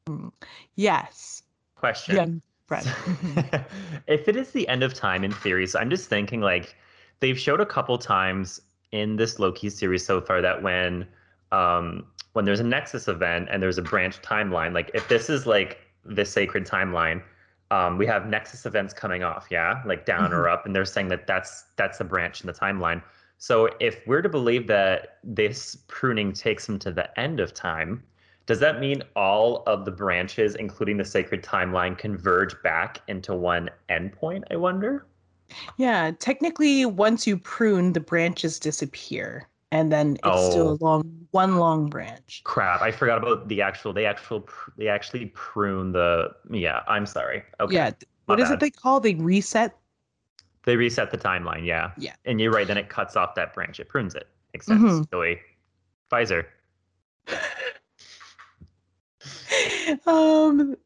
Mm. 0.08 0.32
Yes. 0.74 1.42
Question. 1.76 2.14
Yeah. 2.16 2.26
Mhm. 2.70 3.64
if 4.06 4.26
it 4.26 4.36
is 4.36 4.50
the 4.52 4.66
end 4.68 4.82
of 4.82 4.94
time 4.94 5.22
in 5.22 5.30
theory, 5.30 5.66
so 5.66 5.78
I'm 5.78 5.90
just 5.90 6.08
thinking 6.08 6.40
like 6.40 6.74
they've 7.20 7.38
showed 7.38 7.60
a 7.60 7.66
couple 7.66 7.98
times 7.98 8.58
in 8.90 9.16
this 9.16 9.38
Loki 9.38 9.68
series 9.68 10.04
so 10.04 10.20
far 10.20 10.40
that 10.40 10.62
when 10.62 11.06
um 11.52 12.06
when 12.32 12.46
there's 12.46 12.60
a 12.60 12.64
Nexus 12.64 13.06
event 13.06 13.48
and 13.50 13.62
there's 13.62 13.76
a 13.78 13.82
branch 13.82 14.20
timeline, 14.22 14.72
like 14.72 14.90
if 14.94 15.06
this 15.08 15.28
is 15.28 15.46
like 15.46 15.78
the 16.04 16.24
sacred 16.24 16.66
timeline, 16.66 17.22
um, 17.70 17.98
we 17.98 18.06
have 18.06 18.26
Nexus 18.26 18.66
events 18.66 18.92
coming 18.92 19.22
off, 19.22 19.46
yeah, 19.50 19.82
like 19.86 20.06
down 20.06 20.32
or 20.32 20.48
up, 20.48 20.66
and 20.66 20.74
they're 20.74 20.84
saying 20.84 21.08
that 21.08 21.26
that's 21.26 21.64
that's 21.76 22.00
a 22.00 22.04
branch 22.04 22.40
in 22.40 22.46
the 22.46 22.52
timeline. 22.52 23.02
So 23.38 23.68
if 23.80 24.06
we're 24.06 24.22
to 24.22 24.28
believe 24.28 24.66
that 24.68 25.18
this 25.24 25.76
pruning 25.88 26.32
takes 26.32 26.66
them 26.66 26.78
to 26.80 26.92
the 26.92 27.18
end 27.18 27.40
of 27.40 27.52
time, 27.52 28.02
does 28.46 28.60
that 28.60 28.80
mean 28.80 29.02
all 29.16 29.62
of 29.66 29.84
the 29.84 29.90
branches, 29.90 30.54
including 30.54 30.98
the 30.98 31.04
sacred 31.04 31.42
timeline, 31.42 31.96
converge 31.96 32.54
back 32.62 33.00
into 33.08 33.34
one 33.34 33.70
endpoint? 33.88 34.44
I 34.50 34.56
wonder. 34.56 35.06
yeah, 35.78 36.12
technically, 36.18 36.84
once 36.84 37.26
you 37.26 37.38
prune, 37.38 37.92
the 37.92 38.00
branches 38.00 38.58
disappear, 38.58 39.48
and 39.74 39.90
then 39.90 40.16
it's 40.24 40.50
still 40.52 40.68
Oh. 40.68 40.78
a 40.80 40.84
long 40.84 41.26
one 41.32 41.56
long 41.58 41.90
branch. 41.90 42.42
Crap, 42.44 42.80
I 42.80 42.92
forgot 42.92 43.18
about 43.18 43.48
the 43.48 43.60
actual. 43.60 43.92
They 43.92 44.06
actual. 44.06 44.48
They 44.78 44.86
actually 44.86 45.26
prune 45.34 45.90
the. 45.90 46.28
Yeah, 46.48 46.82
I'm 46.86 47.06
sorry. 47.06 47.42
Okay. 47.58 47.74
Yeah, 47.74 47.90
my 48.28 48.34
what 48.34 48.40
is 48.40 48.48
bad. 48.48 48.54
it 48.54 48.60
they 48.60 48.70
call? 48.70 49.00
They 49.00 49.16
reset. 49.16 49.76
They 50.62 50.76
reset 50.76 51.10
the 51.10 51.18
timeline. 51.18 51.66
Yeah. 51.66 51.90
Yeah. 51.98 52.14
And 52.24 52.40
you're 52.40 52.52
right. 52.52 52.68
Then 52.68 52.78
it 52.78 52.88
cuts 52.88 53.16
off 53.16 53.34
that 53.34 53.52
branch. 53.52 53.80
It 53.80 53.88
prunes 53.88 54.14
it. 54.14 54.28
Makes 54.54 54.66
sense. 54.66 54.80
Mhm. 54.80 55.10
Joey. 55.10 55.40
Pfizer. 56.10 56.46
um, 60.06 60.76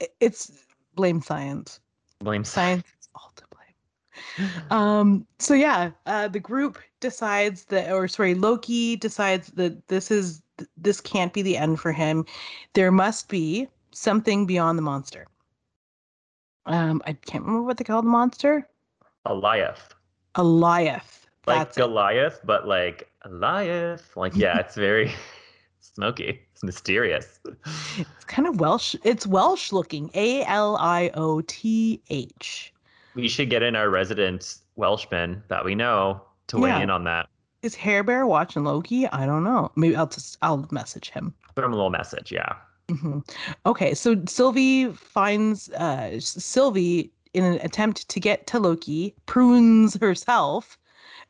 it's 0.20 0.52
blame 0.94 1.20
science. 1.20 1.80
Blame 2.20 2.44
Science 2.44 2.86
is 3.00 3.08
all 3.16 3.32
to 3.34 3.42
blame. 3.50 4.21
Um, 4.70 5.26
so 5.38 5.54
yeah, 5.54 5.90
uh, 6.06 6.28
the 6.28 6.40
group 6.40 6.78
decides 7.00 7.64
that, 7.66 7.92
or 7.92 8.08
sorry, 8.08 8.34
Loki 8.34 8.96
decides 8.96 9.48
that 9.48 9.88
this 9.88 10.10
is 10.10 10.42
this 10.76 11.00
can't 11.00 11.32
be 11.32 11.42
the 11.42 11.56
end 11.56 11.80
for 11.80 11.92
him. 11.92 12.24
There 12.74 12.92
must 12.92 13.28
be 13.28 13.68
something 13.90 14.46
beyond 14.46 14.78
the 14.78 14.82
monster. 14.82 15.26
Um, 16.66 17.02
I 17.06 17.14
can't 17.14 17.44
remember 17.44 17.66
what 17.66 17.76
they 17.76 17.84
call 17.84 18.02
the 18.02 18.08
monster. 18.08 18.68
Goliath. 19.26 19.94
Alioth. 20.36 21.26
Like 21.46 21.70
it. 21.70 21.76
Goliath, 21.76 22.40
but 22.44 22.68
like 22.68 23.10
Goliath. 23.22 24.16
Like 24.16 24.36
yeah, 24.36 24.58
it's 24.58 24.76
very 24.76 25.12
smoky. 25.80 26.40
It's 26.52 26.62
mysterious. 26.62 27.40
It's 27.98 28.24
kind 28.26 28.46
of 28.46 28.60
Welsh. 28.60 28.94
It's 29.02 29.26
Welsh 29.26 29.72
looking. 29.72 30.10
A 30.14 30.44
L 30.44 30.76
I 30.76 31.10
O 31.14 31.40
T 31.42 32.00
H. 32.10 32.71
We 33.14 33.28
should 33.28 33.50
get 33.50 33.62
in 33.62 33.76
our 33.76 33.90
resident 33.90 34.56
Welshman 34.76 35.42
that 35.48 35.64
we 35.64 35.74
know 35.74 36.22
to 36.48 36.58
weigh 36.58 36.70
Yeah. 36.70 36.80
in 36.80 36.90
on 36.90 37.04
that. 37.04 37.28
Is 37.62 37.74
Hair 37.74 38.02
Bear 38.04 38.26
watching 38.26 38.64
Loki? 38.64 39.06
I 39.08 39.26
don't 39.26 39.44
know. 39.44 39.70
Maybe 39.76 39.94
I'll 39.94 40.06
just 40.08 40.38
I'll 40.42 40.66
message 40.70 41.10
him. 41.10 41.34
Put 41.54 41.64
him 41.64 41.72
a 41.72 41.76
little 41.76 41.90
message. 41.90 42.32
Yeah. 42.32 42.54
hmm 42.90 43.20
Okay, 43.66 43.94
so 43.94 44.16
Sylvie 44.26 44.88
finds 44.92 45.68
uh 45.70 46.18
Sylvie 46.18 47.12
in 47.34 47.44
an 47.44 47.60
attempt 47.62 48.08
to 48.08 48.20
get 48.20 48.46
to 48.48 48.58
Loki 48.58 49.14
prunes 49.26 49.96
herself 50.00 50.76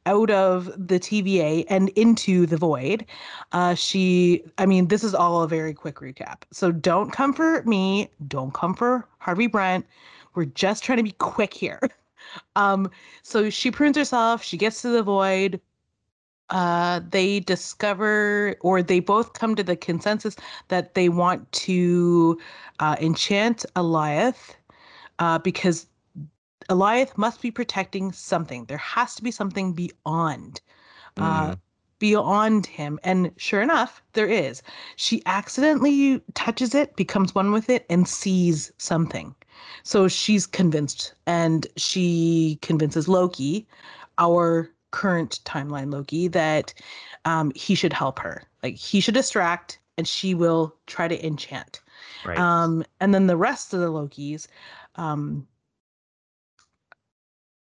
out 0.07 0.31
of 0.31 0.67
the 0.77 0.99
TVA 0.99 1.65
and 1.69 1.91
into 1.91 2.47
the 2.47 2.57
void. 2.57 3.05
Uh 3.53 3.75
she 3.75 4.43
I 4.57 4.65
mean 4.67 4.89
this 4.89 5.05
is 5.05 5.15
all 5.15 5.43
a 5.43 5.49
very 5.49 5.75
quick 5.75 5.97
recap. 5.97 6.43
So 6.53 6.73
don't 6.73 7.11
comfort 7.11 7.67
me, 7.67 8.09
don't 8.29 8.55
comfort 8.55 9.07
Harvey 9.19 9.49
Brent. 9.49 9.85
We're 10.35 10.47
just 10.47 10.85
trying 10.85 10.99
to 10.99 11.05
be 11.05 11.12
quick 11.12 11.55
here. 11.55 11.81
Um 12.57 12.91
so 13.23 13.51
she 13.51 13.71
prunes 13.71 13.97
herself, 13.97 14.43
she 14.45 14.57
gets 14.57 14.81
to 14.83 14.89
the 14.89 15.03
void. 15.03 15.61
Uh 16.51 17.01
they 17.11 17.41
discover 17.41 18.57
or 18.61 18.83
they 18.83 19.01
both 19.01 19.33
come 19.35 19.55
to 19.57 19.62
the 19.65 19.77
consensus 19.77 20.37
that 20.69 20.95
they 20.95 21.09
want 21.09 21.51
to 21.53 22.39
uh, 22.81 22.97
enchant 23.01 23.65
Alioth 23.77 24.55
uh, 25.19 25.39
because 25.39 25.87
Alioth 26.71 27.17
must 27.19 27.41
be 27.43 27.51
protecting 27.51 28.12
something. 28.12 28.65
There 28.67 28.79
has 28.79 29.15
to 29.17 29.23
be 29.23 29.31
something 29.31 29.73
beyond, 29.73 30.61
uh, 31.19 31.55
Mm. 31.55 31.59
beyond 31.99 32.67
him. 32.67 32.99
And 33.05 33.33
sure 33.37 33.62
enough, 33.62 34.03
there 34.15 34.27
is. 34.29 34.62
She 34.97 35.23
accidentally 35.27 36.23
touches 36.35 36.75
it, 36.75 36.97
becomes 36.97 37.35
one 37.35 37.53
with 37.53 37.69
it, 37.71 37.87
and 37.91 38.07
sees 38.09 38.73
something. 38.79 39.35
So 39.83 40.09
she's 40.09 40.47
convinced, 40.47 41.14
and 41.26 41.66
she 41.76 42.59
convinces 42.62 43.09
Loki, 43.09 43.66
our 44.19 44.71
current 44.90 45.40
timeline 45.45 45.92
Loki, 45.92 46.28
that 46.28 46.75
um, 47.25 47.52
he 47.54 47.75
should 47.75 47.92
help 47.92 48.19
her. 48.19 48.42
Like 48.62 48.76
he 48.76 49.00
should 49.00 49.14
distract, 49.14 49.78
and 49.99 50.07
she 50.07 50.35
will 50.35 50.75
try 50.87 51.09
to 51.09 51.26
enchant. 51.26 51.81
Right. 52.25 52.38
Um, 52.38 52.85
and 53.00 53.14
then 53.14 53.26
the 53.26 53.37
rest 53.37 53.75
of 53.75 53.81
the 53.81 53.90
Lokis 53.90 54.47
um, 54.97 55.47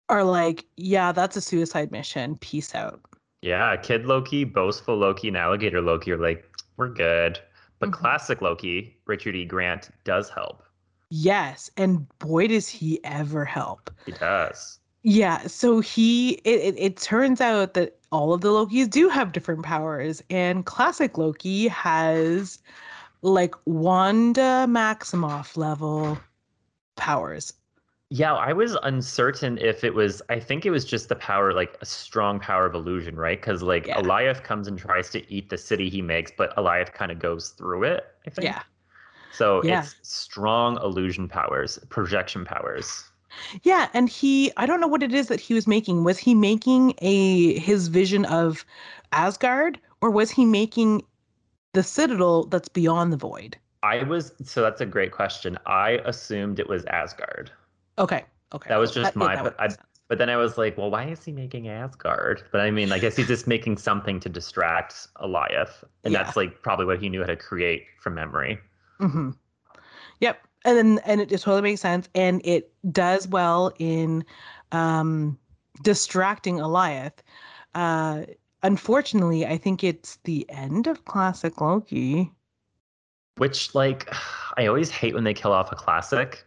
are 0.09 0.25
like, 0.25 0.67
yeah, 0.77 1.13
that's 1.13 1.37
a 1.37 1.41
suicide 1.41 1.93
mission. 1.93 2.37
Peace 2.39 2.75
out. 2.75 3.01
Yeah, 3.43 3.77
Kid 3.77 4.05
Loki, 4.07 4.45
Boastful 4.45 4.97
Loki, 4.97 5.29
and 5.29 5.37
Alligator 5.37 5.81
Loki 5.81 6.13
are 6.13 6.19
like, 6.19 6.45
we're 6.77 6.89
good. 6.89 7.39
But 7.79 7.91
Mhm. 7.91 7.93
classic 7.93 8.43
Loki, 8.43 8.99
Richard 9.07 9.35
E. 9.35 9.45
Grant, 9.47 9.91
does 10.05 10.29
help. 10.29 10.63
Yes, 11.11 11.71
and 11.77 12.07
boy 12.21 12.47
does 12.49 12.69
he 12.69 13.03
ever 13.05 13.45
help. 13.45 13.91
He 14.07 14.13
does. 14.13 14.79
Yeah, 15.03 15.47
so 15.47 15.81
he 15.81 16.33
it, 16.45 16.75
it, 16.75 16.79
it 16.79 16.97
turns 16.97 17.41
out 17.41 17.75
that 17.75 17.99
all 18.13 18.33
of 18.33 18.43
the 18.43 18.49
Lokis 18.49 18.89
do 18.89 19.09
have 19.09 19.33
different 19.33 19.63
powers, 19.63 20.23
and 20.31 20.65
classic 20.67 21.19
Loki 21.19 21.69
has 21.69 22.59
like 23.23 23.55
Wanda 23.67 24.67
Maximoff 24.69 25.57
level 25.57 26.19
powers. 26.97 27.53
Yeah, 28.13 28.35
I 28.35 28.53
was 28.53 28.77
uncertain 28.83 29.57
if 29.59 29.85
it 29.85 29.95
was. 29.95 30.21
I 30.29 30.41
think 30.41 30.67
it 30.67 30.71
was 30.71 30.85
just 30.85 31.09
the 31.09 31.17
power, 31.17 31.53
like 31.53 31.77
a 31.81 31.87
strong 31.87 32.41
power 32.41 32.67
of 32.67 32.75
illusion, 32.75 33.17
right? 33.17 33.41
Because 33.41 33.63
like 33.63 33.87
Yeah. 33.87 34.01
Alioth 34.01 34.43
comes 34.43 34.67
and 34.69 34.79
tries 34.79 35.11
to 35.11 35.33
eat 35.33 35.49
the 35.49 35.59
city 35.59 35.89
he 35.89 36.03
makes, 36.03 36.33
but 36.37 36.55
Alioth 36.57 36.93
kind 36.93 37.13
of 37.13 37.19
goes 37.21 37.51
through 37.51 37.85
it. 37.85 38.05
I 38.27 38.31
think. 38.31 38.45
Yeah. 38.45 38.63
So 39.33 39.63
Yeah. 39.65 39.81
it's 39.83 39.97
strong 40.03 40.77
illusion 40.83 41.29
powers, 41.29 41.79
projection 41.89 42.45
powers. 42.45 43.05
Yeah, 43.63 43.89
and 43.95 44.09
he 44.09 44.53
I 44.57 44.67
don't 44.67 44.81
know 44.81 44.89
what 44.89 45.03
it 45.03 45.13
is 45.15 45.29
that 45.29 45.41
he 45.41 45.55
was 45.55 45.67
making. 45.67 46.05
Was 46.05 46.19
he 46.19 46.35
making 46.35 46.95
a 46.99 47.59
his 47.59 47.89
vision 47.89 48.25
of 48.27 48.65
Asgard 49.13 49.79
or 50.01 50.11
was 50.11 50.31
he 50.31 50.45
making 50.45 51.05
the 51.75 51.83
citadel 51.83 52.45
that's 52.45 52.69
beyond 52.69 53.13
the 53.13 53.17
void? 53.17 53.57
I 53.83 54.03
was 54.03 54.33
so 54.45 54.63
that's 54.63 54.81
a 54.81 54.87
great 54.87 55.13
question. 55.13 55.59
I 55.67 56.01
assumed 56.05 56.59
it 56.59 56.69
was 56.69 56.85
Asgard, 56.87 57.51
Okay. 57.99 58.25
Okay. 58.53 58.69
That 58.69 58.77
was 58.79 58.93
just 58.93 59.15
yeah, 59.15 59.19
my- 59.19 59.35
that 59.37 59.45
would 59.45 59.55
I- 59.59 59.77
but 60.09 60.19
then 60.19 60.29
I 60.29 60.37
was 60.37 60.59
like, 60.59 60.77
well, 60.77 60.91
why 60.91 61.05
is 61.05 61.25
he 61.25 61.31
making 61.31 61.69
Asgard? 61.69 62.43
But 62.51 62.63
I 62.63 62.73
mean, 62.73 62.91
I 62.91 62.99
guess 62.99 63.15
he's 63.15 63.29
just 63.29 63.47
making 63.47 63.77
something 63.79 64.19
to 64.21 64.29
distract 64.29 65.07
Alioth, 65.23 65.85
and 66.03 66.13
Yeah. 66.13 66.25
that's 66.25 66.37
like 66.37 66.63
probably 66.63 66.85
what 66.87 67.01
he 67.01 67.09
knew 67.09 67.21
how 67.21 67.27
to 67.29 67.37
create 67.37 67.87
from 68.01 68.15
memory. 68.17 68.59
Hmm 69.01 69.31
Yep. 70.21 70.47
And 70.65 70.77
then 70.77 71.01
and 71.07 71.21
it 71.21 71.29
totally 71.31 71.63
makes 71.63 71.81
sense. 71.81 72.09
And 72.15 72.41
it 72.45 72.73
does 72.93 73.27
well 73.29 73.73
in 73.79 74.25
um 74.73 75.39
distracting 75.83 76.57
Alioth. 76.59 77.19
Uh 77.75 78.25
unfortunately, 78.63 79.47
I 79.47 79.57
think 79.57 79.83
it's 79.83 80.19
the 80.25 80.47
end 80.51 80.87
of 80.87 81.05
classic 81.07 81.61
Loki. 81.61 82.31
Which, 83.37 83.75
like, 83.75 84.13
I 84.59 84.67
always 84.67 84.91
hate 84.91 85.15
when 85.15 85.25
they 85.25 85.33
kill 85.33 85.53
off 85.53 85.73
a 85.73 85.75
classic. 85.75 86.45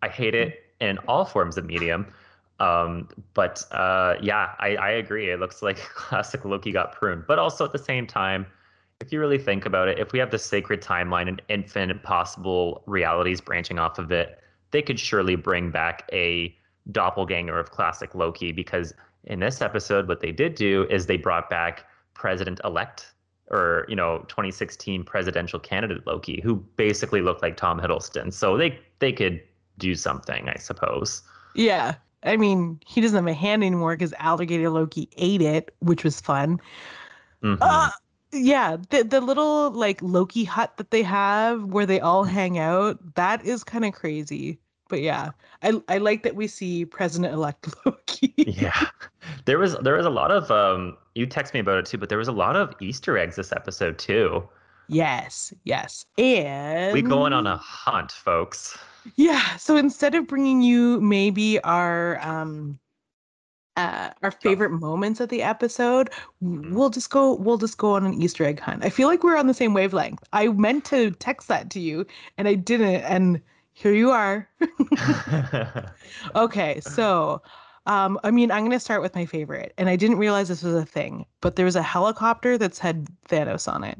I 0.00 0.08
hate 0.08 0.34
it 0.34 0.62
in 0.80 0.96
all 1.06 1.26
forms 1.26 1.58
of 1.58 1.66
medium. 1.66 2.06
Um, 2.60 3.08
but 3.34 3.62
uh, 3.72 4.14
yeah, 4.22 4.54
I, 4.58 4.76
I 4.76 4.90
agree. 4.92 5.30
It 5.30 5.40
looks 5.40 5.60
like 5.62 5.76
classic 5.94 6.46
Loki 6.46 6.72
got 6.72 6.92
pruned. 6.92 7.24
But 7.26 7.38
also 7.38 7.64
at 7.64 7.72
the 7.72 7.78
same 7.78 8.06
time, 8.06 8.46
if 9.00 9.12
you 9.12 9.20
really 9.20 9.38
think 9.38 9.66
about 9.66 9.88
it, 9.88 9.98
if 9.98 10.12
we 10.12 10.18
have 10.18 10.30
the 10.30 10.38
sacred 10.38 10.80
timeline 10.80 11.28
and 11.28 11.42
infinite 11.48 12.02
possible 12.02 12.82
realities 12.86 13.40
branching 13.40 13.78
off 13.78 13.98
of 13.98 14.10
it, 14.12 14.38
they 14.70 14.82
could 14.82 14.98
surely 14.98 15.36
bring 15.36 15.70
back 15.70 16.08
a 16.12 16.56
doppelganger 16.92 17.58
of 17.58 17.70
classic 17.70 18.14
Loki 18.14 18.52
because 18.52 18.94
in 19.24 19.40
this 19.40 19.60
episode, 19.60 20.08
what 20.08 20.20
they 20.20 20.32
did 20.32 20.54
do 20.54 20.86
is 20.90 21.06
they 21.06 21.16
brought 21.16 21.48
back 21.48 21.86
President 22.14 22.60
elect 22.64 23.12
or 23.50 23.84
you 23.88 23.96
know 23.96 24.24
2016 24.28 25.04
presidential 25.04 25.58
candidate 25.58 26.06
Loki, 26.06 26.40
who 26.42 26.56
basically 26.76 27.20
looked 27.20 27.42
like 27.42 27.56
Tom 27.56 27.80
Hiddleston. 27.80 28.32
So 28.32 28.56
they 28.56 28.78
they 29.00 29.12
could 29.12 29.40
do 29.78 29.94
something, 29.94 30.48
I 30.48 30.56
suppose. 30.56 31.22
Yeah. 31.54 31.94
I 32.22 32.36
mean, 32.36 32.80
he 32.86 33.00
doesn't 33.00 33.16
have 33.16 33.26
a 33.26 33.34
hand 33.34 33.62
anymore 33.62 33.94
because 33.96 34.14
alligator 34.18 34.70
Loki 34.70 35.10
ate 35.16 35.42
it, 35.42 35.74
which 35.80 36.04
was 36.04 36.20
fun. 36.20 36.58
Mhm. 37.42 37.58
Uh, 37.60 37.90
yeah, 38.34 38.76
the 38.90 39.02
the 39.04 39.20
little 39.20 39.70
like 39.70 40.00
Loki 40.02 40.44
hut 40.44 40.76
that 40.76 40.90
they 40.90 41.02
have 41.02 41.64
where 41.64 41.86
they 41.86 42.00
all 42.00 42.24
hang 42.24 42.58
out, 42.58 43.14
that 43.14 43.44
is 43.44 43.64
kind 43.64 43.84
of 43.84 43.94
crazy. 43.94 44.58
But 44.88 45.00
yeah, 45.00 45.32
I 45.62 45.80
I 45.88 45.98
like 45.98 46.22
that 46.24 46.34
we 46.36 46.46
see 46.46 46.84
President 46.84 47.32
elect 47.34 47.68
Loki. 47.86 48.34
yeah, 48.46 48.88
there 49.46 49.58
was 49.58 49.76
there 49.78 49.96
was 49.96 50.06
a 50.06 50.10
lot 50.10 50.30
of 50.30 50.50
um. 50.50 50.96
You 51.14 51.26
text 51.26 51.54
me 51.54 51.60
about 51.60 51.78
it 51.78 51.86
too, 51.86 51.98
but 51.98 52.08
there 52.08 52.18
was 52.18 52.28
a 52.28 52.32
lot 52.32 52.56
of 52.56 52.74
Easter 52.80 53.16
eggs 53.16 53.36
this 53.36 53.52
episode 53.52 53.98
too. 53.98 54.48
Yes, 54.88 55.52
yes. 55.64 56.04
And 56.18 56.92
We 56.92 57.02
going 57.02 57.32
on 57.32 57.46
a 57.46 57.56
hunt, 57.56 58.12
folks. 58.12 58.76
Yeah, 59.16 59.56
so 59.56 59.76
instead 59.76 60.14
of 60.14 60.26
bringing 60.26 60.62
you 60.62 61.00
maybe 61.00 61.60
our 61.62 62.18
um 62.20 62.78
uh 63.76 64.10
our 64.22 64.30
favorite 64.30 64.70
moments 64.70 65.20
of 65.20 65.28
the 65.30 65.42
episode, 65.42 66.10
Mhm. 66.42 66.72
we'll 66.72 66.90
just 66.90 67.10
go 67.10 67.34
we'll 67.34 67.58
just 67.58 67.76
go 67.78 67.94
on 67.94 68.06
an 68.06 68.14
Easter 68.22 68.44
egg 68.44 68.60
hunt. 68.60 68.84
I 68.84 68.88
feel 68.90 69.08
like 69.08 69.24
we're 69.24 69.36
on 69.36 69.46
the 69.48 69.54
same 69.54 69.74
wavelength. 69.74 70.22
I 70.32 70.48
meant 70.48 70.84
to 70.86 71.10
text 71.12 71.48
that 71.48 71.70
to 71.70 71.80
you 71.80 72.06
and 72.38 72.46
I 72.48 72.54
didn't 72.54 73.02
and 73.02 73.40
here 73.72 73.92
you 73.92 74.10
are. 74.10 74.48
Okay, 76.36 76.80
so 76.80 77.42
um 77.86 78.18
I 78.24 78.30
mean, 78.30 78.50
I'm 78.50 78.60
going 78.60 78.70
to 78.70 78.80
start 78.80 79.02
with 79.02 79.14
my 79.14 79.26
favorite. 79.26 79.74
And 79.76 79.88
I 79.88 79.96
didn't 79.96 80.18
realize 80.18 80.48
this 80.48 80.62
was 80.62 80.74
a 80.74 80.84
thing, 80.86 81.26
but 81.40 81.56
there 81.56 81.64
was 81.66 81.76
a 81.76 81.82
helicopter 81.82 82.56
that 82.58 82.74
said 82.74 83.08
Thanos 83.28 83.70
on 83.70 83.84
it. 83.84 83.98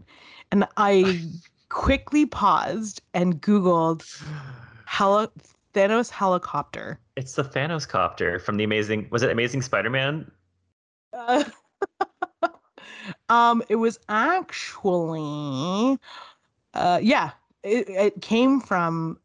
And 0.53 0.67
I 0.77 1.21
quickly 1.69 2.25
paused 2.27 3.03
and 3.13 3.41
googled 3.43 4.05
heli- 4.87 5.29
Thanos 5.75 6.09
helicopter. 6.11 6.99
it's 7.17 7.35
the 7.35 7.43
Thanos 7.45 7.87
copter 7.89 8.39
from 8.39 8.57
the 8.57 8.65
amazing. 8.65 9.09
Was 9.11 9.23
it 9.23 9.31
Amazing 9.31 9.63
Spider-Man? 9.63 10.31
Uh, 11.13 11.45
um, 13.29 13.63
it 13.69 13.77
was 13.77 13.99
actually, 14.09 15.99
uh, 16.75 16.99
yeah, 17.03 17.31
it, 17.63 17.89
it 17.89 18.23
came 18.23 18.61
from 18.61 19.19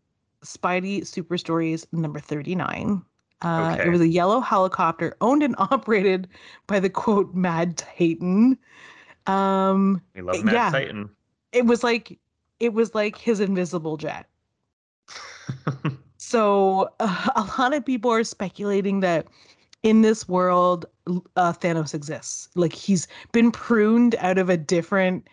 Spidey 0.44 1.06
Super 1.06 1.38
Stories 1.38 1.86
number 1.92 2.20
39. 2.20 3.02
Uh, 3.42 3.72
Okay. 3.74 3.86
It 3.88 3.90
was 3.90 4.02
a 4.02 4.08
yellow 4.08 4.40
helicopter 4.42 5.16
owned 5.22 5.44
and 5.44 5.56
operated 5.60 6.28
by 6.68 6.80
the 6.80 6.90
quote 6.90 7.34
Mad 7.34 7.78
Titan. 7.78 8.58
Um, 9.28 10.02
We 10.16 10.22
love 10.22 10.44
Mad 10.44 10.54
Yeah. 10.54 10.70
Titan. 10.72 11.10
it 11.54 11.66
was 11.66 11.84
like 11.84 12.20
it 12.60 12.74
was 12.74 12.94
like 12.94 13.18
his 13.18 13.40
invisible 13.40 13.96
jet. 13.98 14.28
So 16.30 16.92
uh, 17.00 17.30
a 17.36 17.50
lot 17.60 17.74
of 17.74 17.84
people 17.84 18.12
are 18.12 18.24
speculating 18.24 19.00
that 19.00 19.28
in 19.82 20.02
this 20.02 20.28
world, 20.28 20.86
uh, 21.08 21.54
Thanos 21.54 21.96
exists. 21.96 22.50
Like 22.56 22.74
he's 22.74 23.08
been 23.32 23.52
pruned 23.52 24.16
out 24.20 24.38
of 24.38 24.50
a 24.50 24.58
different 24.58 25.28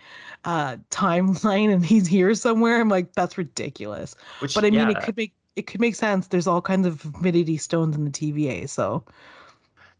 uh, 0.44 0.76
timeline, 0.90 1.70
and 1.72 1.84
he's 1.84 2.06
here 2.06 2.32
somewhere. 2.34 2.80
I'm 2.80 2.88
like, 2.88 3.12
that's 3.12 3.36
ridiculous. 3.36 4.14
Which, 4.38 4.54
But 4.54 4.64
I 4.64 4.70
mean, 4.70 4.88
yeah, 4.88 4.90
it 4.90 5.02
could 5.02 5.16
make 5.16 5.34
it 5.56 5.66
could 5.66 5.80
make 5.80 5.96
sense. 5.96 6.28
There's 6.28 6.46
all 6.46 6.62
kinds 6.62 6.86
of 6.86 7.04
Infinity 7.04 7.58
Stones 7.58 7.94
in 7.96 8.04
the 8.04 8.10
TVA, 8.10 8.68
so 8.68 9.04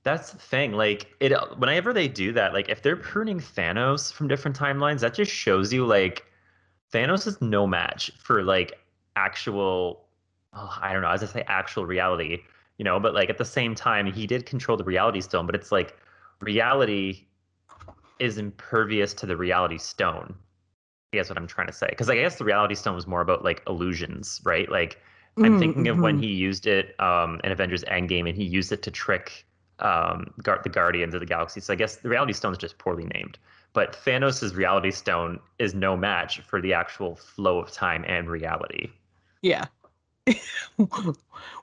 That's 0.03 0.31
the 0.31 0.39
thing. 0.39 0.73
Like 0.73 1.15
it 1.21 1.33
whenever 1.59 1.93
they 1.93 2.09
do 2.09 2.33
that, 2.33 2.55
like 2.55 2.71
if 2.71 2.81
they're 2.81 2.97
pruning 2.97 3.41
Thanos 3.41 4.11
from 4.11 4.29
different 4.29 4.59
timelines, 4.59 5.01
that 5.01 5.13
just 5.13 5.33
shows 5.33 5.75
you 5.75 5.85
like 5.85 6.25
Thanos 6.91 7.27
is 7.27 7.43
no 7.43 7.67
match 7.67 8.13
for 8.19 8.43
like 8.43 8.79
actual 9.17 10.06
oh, 10.57 10.79
I 10.83 10.93
don't 10.93 11.03
know, 11.03 11.11
as 11.11 11.23
I 11.23 11.27
say 11.27 11.45
actual 11.49 11.87
reality, 11.87 12.41
you 12.79 12.85
know, 12.85 13.01
but 13.01 13.15
like 13.15 13.31
at 13.31 13.39
the 13.39 13.45
same 13.47 13.75
time 13.77 14.07
he 14.13 14.27
did 14.27 14.47
control 14.47 14.77
the 14.79 14.85
reality 14.85 15.21
stone, 15.23 15.47
but 15.47 15.55
it's 15.57 15.73
like 15.73 15.97
reality 16.41 17.27
is 18.19 18.39
impervious 18.39 19.15
to 19.15 19.27
the 19.27 19.37
reality 19.37 19.79
stone. 19.79 20.35
I 21.13 21.19
guess 21.19 21.31
what 21.31 21.39
I'm 21.39 21.47
trying 21.49 21.69
to 21.69 21.73
say. 21.73 21.89
Because 21.89 22.11
I 22.11 22.17
guess 22.17 22.39
the 22.39 22.45
reality 22.45 22.75
stone 22.77 22.95
was 22.95 23.07
more 23.07 23.23
about 23.23 23.45
like 23.45 23.63
illusions, 23.69 24.41
right? 24.45 24.71
Like 24.71 25.01
I'm 25.43 25.55
Mm, 25.55 25.57
thinking 25.57 25.89
of 25.89 26.03
when 26.03 26.17
mhm. 26.17 26.19
he 26.19 26.29
used 26.29 26.67
it 26.67 26.99
um, 27.01 27.41
in 27.45 27.53
Avengers 27.53 27.85
Endgame, 27.85 28.29
and 28.29 28.37
he 28.37 28.45
used 28.45 28.73
it 28.73 28.83
to 28.85 28.91
trick 28.93 29.47
um, 29.81 30.33
Gar- 30.43 30.61
the 30.63 30.71
Guardians 30.71 31.15
of 31.15 31.21
the 31.21 31.27
Galaxy. 31.27 31.61
So 31.61 31.73
I 31.75 31.77
guess 31.77 31.97
the 31.99 32.09
Reality 32.11 32.33
Stone 32.35 32.53
is 32.53 32.59
just 32.59 32.79
poorly 32.79 33.07
named. 33.15 33.39
But 33.75 33.93
Thanos' 34.05 34.55
Reality 34.57 34.91
Stone 34.93 35.41
is 35.59 35.75
no 35.75 35.97
match 35.97 36.41
for 36.41 36.61
the 36.63 36.75
actual 36.75 37.17
flow 37.17 37.61
of 37.61 37.71
time 37.73 38.05
and 38.09 38.29
reality. 38.31 38.91
yeah. 39.43 39.69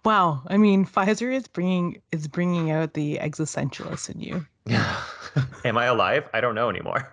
wow. 0.05 0.41
I 0.47 0.57
mean, 0.57 0.85
Pfizer 0.85 1.33
is 1.33 1.47
bringing 1.47 2.01
is 2.11 2.27
bringing 2.27 2.71
out 2.71 2.93
the 2.93 3.17
existentialist 3.17 4.09
in 4.09 4.21
you. 4.21 4.45
Am 5.65 5.77
I 5.77 5.85
alive? 5.85 6.27
I 6.33 6.41
don't 6.41 6.55
know 6.55 6.69
anymore. 6.69 7.11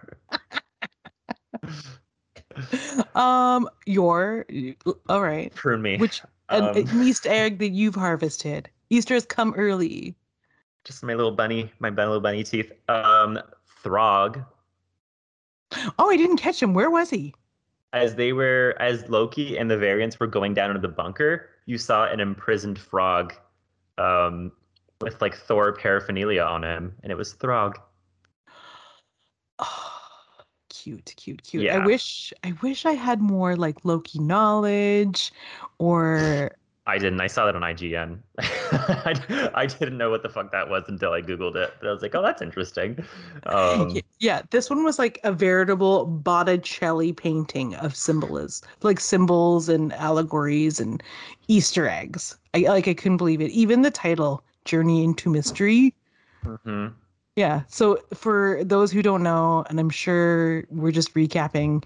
um, 3.14 3.68
your 3.86 4.46
all 5.08 5.22
right. 5.22 5.54
Prune 5.54 5.82
me. 5.82 5.96
Which 5.98 6.22
Um, 6.48 6.76
an 6.76 7.02
Easter 7.02 7.28
egg 7.30 7.58
that 7.58 7.70
you've 7.70 7.94
harvested. 7.94 8.68
Easter 8.90 9.14
has 9.14 9.24
come 9.24 9.54
early. 9.56 10.16
just 10.84 11.02
my 11.04 11.14
little 11.14 11.32
bunny, 11.32 11.72
my 11.78 11.90
little 11.90 12.20
bunny 12.20 12.42
teeth. 12.42 12.72
Um, 12.88 13.38
Throg, 13.82 14.44
Oh, 15.98 16.10
I 16.10 16.16
didn't 16.16 16.38
catch 16.38 16.62
him. 16.62 16.74
Where 16.74 16.90
was 16.90 17.10
he? 17.10 17.34
As 17.92 18.14
they 18.14 18.32
were, 18.32 18.74
as 18.78 19.08
Loki 19.08 19.58
and 19.58 19.70
the 19.70 19.76
variants 19.76 20.20
were 20.20 20.26
going 20.26 20.54
down 20.54 20.70
into 20.70 20.80
the 20.80 20.88
bunker, 20.88 21.50
you 21.66 21.78
saw 21.78 22.06
an 22.06 22.20
imprisoned 22.20 22.78
frog, 22.78 23.34
um, 23.98 24.52
with 25.00 25.20
like 25.20 25.34
Thor 25.34 25.72
paraphernalia 25.72 26.42
on 26.42 26.62
him, 26.62 26.94
and 27.02 27.10
it 27.10 27.16
was 27.16 27.32
Throg. 27.32 27.78
Oh, 29.58 30.00
cute, 30.68 31.12
cute, 31.16 31.42
cute. 31.42 31.64
Yeah. 31.64 31.78
I 31.82 31.86
wish 31.86 32.32
I 32.44 32.52
wish 32.62 32.86
I 32.86 32.92
had 32.92 33.20
more 33.20 33.56
like 33.56 33.84
Loki 33.84 34.18
knowledge 34.18 35.32
or 35.78 36.52
I 36.90 36.98
didn't. 36.98 37.20
I 37.20 37.28
saw 37.28 37.46
that 37.46 37.54
on 37.54 37.62
IGN. 37.62 38.18
I, 38.40 39.50
I 39.54 39.66
didn't 39.66 39.96
know 39.96 40.10
what 40.10 40.22
the 40.22 40.28
fuck 40.28 40.50
that 40.50 40.68
was 40.68 40.84
until 40.88 41.12
I 41.12 41.22
googled 41.22 41.54
it. 41.54 41.72
But 41.80 41.88
I 41.88 41.92
was 41.92 42.02
like, 42.02 42.14
oh, 42.16 42.22
that's 42.22 42.42
interesting. 42.42 43.04
Um, 43.46 43.96
yeah, 44.18 44.42
this 44.50 44.68
one 44.68 44.82
was 44.82 44.98
like 44.98 45.20
a 45.22 45.32
veritable 45.32 46.06
Botticelli 46.06 47.12
painting 47.12 47.76
of 47.76 47.94
symbols, 47.94 48.62
like 48.82 48.98
symbols 48.98 49.68
and 49.68 49.92
allegories 49.92 50.80
and 50.80 51.02
Easter 51.46 51.88
eggs. 51.88 52.36
I 52.54 52.60
like 52.60 52.88
I 52.88 52.94
couldn't 52.94 53.18
believe 53.18 53.40
it. 53.40 53.50
Even 53.52 53.82
the 53.82 53.90
title, 53.92 54.42
Journey 54.64 55.04
into 55.04 55.30
Mystery. 55.30 55.94
mhm. 56.44 56.92
Yeah. 57.36 57.62
So 57.68 57.98
for 58.12 58.62
those 58.64 58.90
who 58.90 59.02
don't 59.02 59.22
know, 59.22 59.64
and 59.70 59.78
I'm 59.78 59.90
sure 59.90 60.64
we're 60.70 60.90
just 60.90 61.14
recapping 61.14 61.84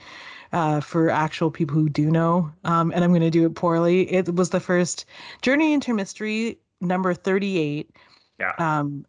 uh, 0.55 0.81
for 0.81 1.11
actual 1.11 1.51
people 1.51 1.75
who 1.75 1.89
do 1.89 2.09
know, 2.09 2.51
um, 2.65 2.93
and 2.95 3.03
I'm 3.03 3.11
going 3.11 3.23
to 3.23 3.31
do 3.31 3.45
it 3.45 3.57
poorly. 3.57 4.11
It 4.13 4.33
was 4.35 4.51
the 4.51 4.61
first 4.61 5.05
Journey 5.43 5.73
into 5.73 5.93
Mystery 5.93 6.59
number 6.81 7.13
38. 7.13 7.91
Yeah. 8.39 8.53
Um, 8.59 9.05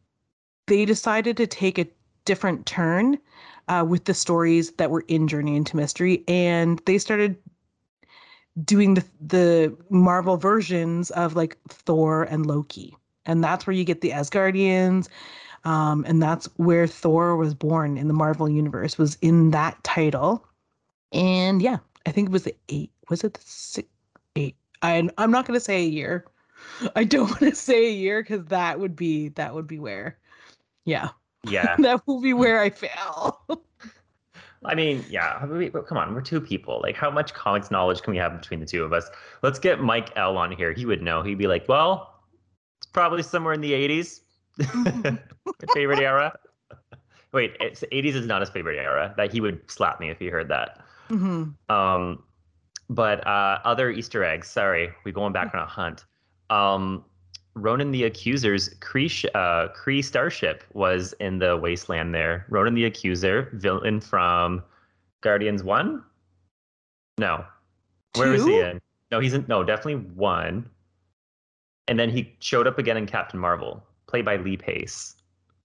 they 0.65 0.85
decided 0.85 1.37
to 1.37 1.45
take 1.45 1.77
a 1.77 1.87
different 2.25 2.65
turn 2.65 3.19
uh, 3.67 3.85
with 3.87 4.05
the 4.05 4.13
stories 4.15 4.71
that 4.73 4.89
were 4.89 5.05
in 5.07 5.27
Journey 5.27 5.55
into 5.55 5.77
Mystery, 5.77 6.23
and 6.27 6.81
they 6.87 6.97
started 6.97 7.37
doing 8.63 8.95
the 8.95 9.05
the 9.21 9.77
Marvel 9.91 10.37
versions 10.37 11.11
of 11.11 11.35
like 11.35 11.57
Thor 11.69 12.23
and 12.23 12.47
Loki, 12.47 12.95
and 13.27 13.43
that's 13.43 13.67
where 13.67 13.75
you 13.75 13.83
get 13.83 14.01
the 14.01 14.11
Asgardians, 14.11 15.09
um, 15.63 16.05
and 16.07 16.23
that's 16.23 16.47
where 16.57 16.87
Thor 16.87 17.35
was 17.35 17.53
born 17.53 17.97
in 17.97 18.07
the 18.07 18.13
Marvel 18.13 18.49
universe 18.49 18.97
was 18.97 19.17
in 19.21 19.51
that 19.51 19.83
title, 19.83 20.43
and 21.15 21.61
yeah, 21.61 21.77
I 22.05 22.11
think 22.11 22.29
it 22.29 22.31
was 22.31 22.43
the 22.43 22.55
eight. 22.69 22.91
Was 23.09 23.23
it 23.23 23.33
the 23.33 23.41
six? 23.43 23.87
Eight. 24.35 24.55
I 24.81 25.09
I'm 25.17 25.31
not 25.31 25.45
gonna 25.45 25.59
say 25.59 25.83
a 25.83 25.87
year. 25.87 26.25
I 26.95 27.03
don't 27.03 27.25
want 27.29 27.39
to 27.39 27.55
say 27.55 27.87
a 27.87 27.91
year 27.91 28.21
because 28.21 28.45
that 28.45 28.79
would 28.79 28.95
be 28.95 29.29
that 29.29 29.53
would 29.53 29.65
be 29.67 29.79
where, 29.79 30.17
yeah, 30.83 31.09
Yeah. 31.43 31.75
that 31.79 32.05
will 32.05 32.21
be 32.21 32.33
where 32.33 32.59
I 32.61 32.69
fail. 32.69 33.41
I 34.65 34.73
mean, 34.73 35.05
yeah. 35.09 35.39
Come 35.39 35.97
on, 35.97 36.13
we're 36.13 36.21
two 36.21 36.41
people. 36.41 36.81
Like, 36.81 36.95
how 36.95 37.11
much 37.11 37.33
comics 37.33 37.69
knowledge 37.69 38.01
can 38.01 38.11
we 38.11 38.17
have 38.17 38.39
between 38.39 38.59
the 38.59 38.65
two 38.65 38.83
of 38.83 38.93
us? 38.93 39.09
Let's 39.43 39.59
get 39.59 39.79
Mike 39.79 40.09
L 40.15 40.37
on 40.37 40.51
here. 40.51 40.73
He 40.73 40.85
would 40.85 41.03
know. 41.03 41.21
He'd 41.21 41.37
be 41.37 41.47
like, 41.47 41.67
well, 41.69 42.15
it's 42.79 42.87
probably 42.87 43.21
somewhere 43.21 43.53
in 43.53 43.61
the 43.61 43.71
80s. 43.71 44.21
Mm-hmm. 44.59 45.15
Your 45.45 45.73
favorite 45.73 45.99
era? 45.99 46.37
Wait, 47.31 47.55
it's 47.59 47.83
80s 47.91 48.15
is 48.15 48.25
not 48.25 48.41
his 48.41 48.49
favorite 48.49 48.79
era. 48.79 49.13
That 49.17 49.31
he 49.31 49.39
would 49.39 49.69
slap 49.69 49.99
me 49.99 50.09
if 50.09 50.17
he 50.17 50.27
heard 50.27 50.47
that. 50.49 50.79
Hmm 51.07 51.43
Um, 51.69 52.23
but 52.89 53.25
uh, 53.25 53.59
other 53.63 53.89
Easter 53.91 54.23
eggs. 54.23 54.47
Sorry, 54.47 54.89
we're 55.03 55.11
going 55.11 55.33
back 55.33 55.53
on 55.53 55.61
a 55.61 55.65
hunt. 55.65 56.05
Um, 56.49 57.03
Ronan 57.55 57.91
the 57.91 58.03
Accuser's 58.03 58.75
Kree, 58.75 59.09
sh- 59.09 59.25
uh, 59.33 59.69
Kree 59.75 60.03
starship 60.03 60.63
was 60.73 61.13
in 61.19 61.39
the 61.39 61.57
wasteland 61.57 62.13
there. 62.13 62.45
Ronan 62.49 62.75
the 62.75 62.85
Accuser, 62.85 63.49
villain 63.53 64.01
from 64.01 64.61
Guardians 65.21 65.63
one? 65.63 66.03
No. 67.17 67.45
Where 68.15 68.29
was 68.29 68.45
he 68.45 68.59
in? 68.59 68.81
No, 69.11 69.19
he's 69.19 69.33
in. 69.33 69.45
No, 69.47 69.63
definitely 69.63 70.05
one. 70.15 70.69
And 71.87 71.97
then 71.97 72.09
he 72.09 72.35
showed 72.39 72.67
up 72.67 72.77
again 72.77 72.97
in 72.97 73.05
Captain 73.05 73.39
Marvel, 73.39 73.83
played 74.07 74.25
by 74.25 74.35
Lee 74.37 74.57
Pace. 74.57 75.15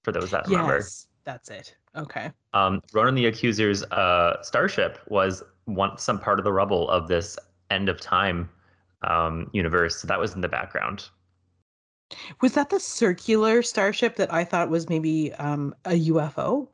For 0.02 0.12
those 0.12 0.30
that 0.30 0.46
remember, 0.46 0.76
Yes, 0.76 1.06
that's 1.24 1.48
it. 1.50 1.76
Okay. 1.96 2.30
um, 2.54 2.82
Ronan 2.92 3.14
the 3.14 3.26
Accuser's 3.26 3.82
uh, 3.84 4.42
starship 4.42 4.98
was 5.08 5.42
once 5.66 6.02
some 6.02 6.18
part 6.18 6.38
of 6.38 6.44
the 6.44 6.52
rubble 6.52 6.88
of 6.88 7.08
this 7.08 7.38
end 7.70 7.88
of 7.88 8.00
time 8.00 8.48
um, 9.02 9.48
universe. 9.52 10.00
So 10.00 10.06
that 10.08 10.18
was 10.18 10.34
in 10.34 10.40
the 10.40 10.48
background. 10.48 11.08
Was 12.40 12.52
that 12.54 12.70
the 12.70 12.80
circular 12.80 13.62
starship 13.62 14.16
that 14.16 14.32
I 14.32 14.44
thought 14.44 14.68
was 14.68 14.88
maybe 14.88 15.32
um, 15.34 15.74
a 15.84 16.08
UFO? 16.10 16.68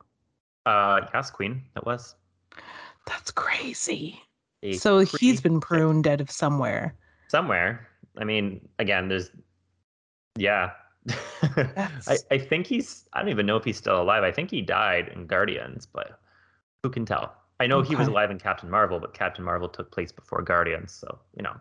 Uh, 0.65 1.01
yes, 1.13 1.29
Queen. 1.29 1.61
It 1.75 1.85
was. 1.85 2.15
That's 3.05 3.31
crazy. 3.31 4.21
A 4.63 4.73
So 4.73 4.99
he's 4.99 5.39
been 5.39 5.59
pruned 5.59 6.03
dead 6.03 6.21
of 6.21 6.31
somewhere. 6.31 6.95
somewhere. 7.27 7.87
I 8.17 8.23
mean, 8.23 8.67
again, 8.79 9.07
there's, 9.07 9.29
yeah. 10.37 10.71
I, 12.07 12.17
I 12.31 12.37
think 12.37 12.67
he's. 12.67 13.05
I 13.13 13.19
don't 13.19 13.29
even 13.29 13.45
know 13.45 13.57
if 13.57 13.63
he's 13.63 13.77
still 13.77 14.01
alive. 14.01 14.23
I 14.23 14.31
think 14.31 14.51
he 14.51 14.61
died 14.61 15.09
in 15.09 15.25
Guardians, 15.27 15.85
but 15.85 16.19
who 16.83 16.89
can 16.89 17.05
tell? 17.05 17.35
I 17.59 17.67
know 17.67 17.81
he 17.81 17.95
was 17.95 18.07
alive 18.07 18.29
in 18.29 18.37
Captain 18.37 18.69
Marvel, 18.69 18.99
but 18.99 19.13
Captain 19.13 19.43
Marvel 19.43 19.67
took 19.67 19.91
place 19.91 20.11
before 20.11 20.41
Guardians, 20.41 20.91
so 20.91 21.19
you 21.35 21.43
know. 21.43 21.55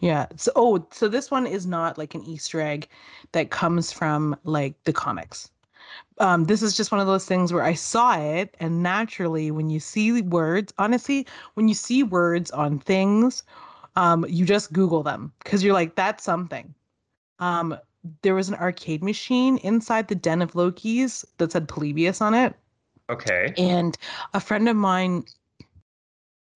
Yeah. 0.00 0.26
So 0.36 0.52
oh, 0.56 0.86
so 0.92 1.08
this 1.08 1.30
one 1.30 1.46
is 1.46 1.66
not 1.66 1.98
like 1.98 2.14
an 2.14 2.24
Easter 2.24 2.60
egg 2.60 2.88
that 3.32 3.50
comes 3.50 3.92
from 3.92 4.36
like 4.44 4.82
the 4.84 4.92
comics. 4.92 5.50
Um, 6.18 6.44
this 6.44 6.62
is 6.62 6.76
just 6.76 6.92
one 6.92 7.00
of 7.00 7.06
those 7.06 7.24
things 7.24 7.52
where 7.52 7.62
I 7.62 7.74
saw 7.74 8.18
it, 8.18 8.56
and 8.60 8.82
naturally, 8.82 9.50
when 9.50 9.70
you 9.70 9.80
see 9.80 10.20
words, 10.20 10.72
honestly, 10.78 11.26
when 11.54 11.68
you 11.68 11.74
see 11.74 12.02
words 12.02 12.50
on 12.50 12.78
things, 12.78 13.42
um, 13.96 14.26
you 14.28 14.44
just 14.44 14.72
Google 14.72 15.02
them 15.02 15.32
because 15.42 15.62
you're 15.62 15.72
like, 15.72 15.94
that's 15.94 16.24
something. 16.24 16.74
Um, 17.38 17.78
there 18.22 18.34
was 18.34 18.48
an 18.48 18.54
arcade 18.54 19.02
machine 19.02 19.58
inside 19.58 20.08
the 20.08 20.14
Den 20.14 20.42
of 20.42 20.54
Loki's 20.54 21.24
that 21.38 21.52
said 21.52 21.68
Polybius 21.68 22.20
on 22.20 22.34
it. 22.34 22.54
Okay. 23.10 23.52
And 23.56 23.96
a 24.34 24.40
friend 24.40 24.68
of 24.68 24.76
mine 24.76 25.24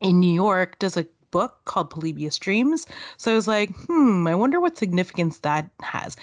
in 0.00 0.20
New 0.20 0.32
York 0.32 0.78
does 0.78 0.96
a 0.96 1.06
book 1.30 1.64
called 1.64 1.90
Polybius 1.90 2.38
Dreams. 2.38 2.86
So 3.16 3.32
I 3.32 3.34
was 3.34 3.48
like, 3.48 3.74
hmm, 3.86 4.26
I 4.26 4.34
wonder 4.34 4.60
what 4.60 4.76
significance 4.76 5.38
that 5.38 5.68
has. 5.80 6.16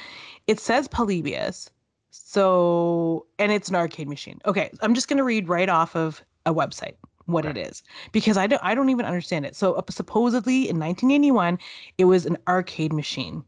It 0.48 0.60
says 0.60 0.88
Polybius. 0.88 1.70
So, 2.12 3.26
and 3.40 3.52
it's 3.52 3.70
an 3.70 3.76
arcade 3.76 4.08
machine. 4.08 4.40
Okay, 4.46 4.72
I'm 4.82 4.94
just 4.94 5.08
going 5.08 5.18
to 5.18 5.24
read 5.24 5.50
right 5.50 5.70
off 5.70 5.96
of 5.96 6.24
a 6.46 6.54
website 6.54 6.96
what 7.26 7.46
it 7.46 7.58
is 7.58 7.84
because 8.12 8.38
I 8.38 8.48
don't 8.48 8.64
I 8.64 8.74
don't 8.74 8.90
even 8.90 9.06
understand 9.06 9.46
it. 9.46 9.56
So, 9.56 9.74
uh, 9.74 9.84
supposedly 9.90 10.70
in 10.70 10.80
1981, 10.80 11.60
it 11.98 12.06
was 12.06 12.26
an 12.26 12.38
arcade 12.48 12.94
machine 12.94 13.44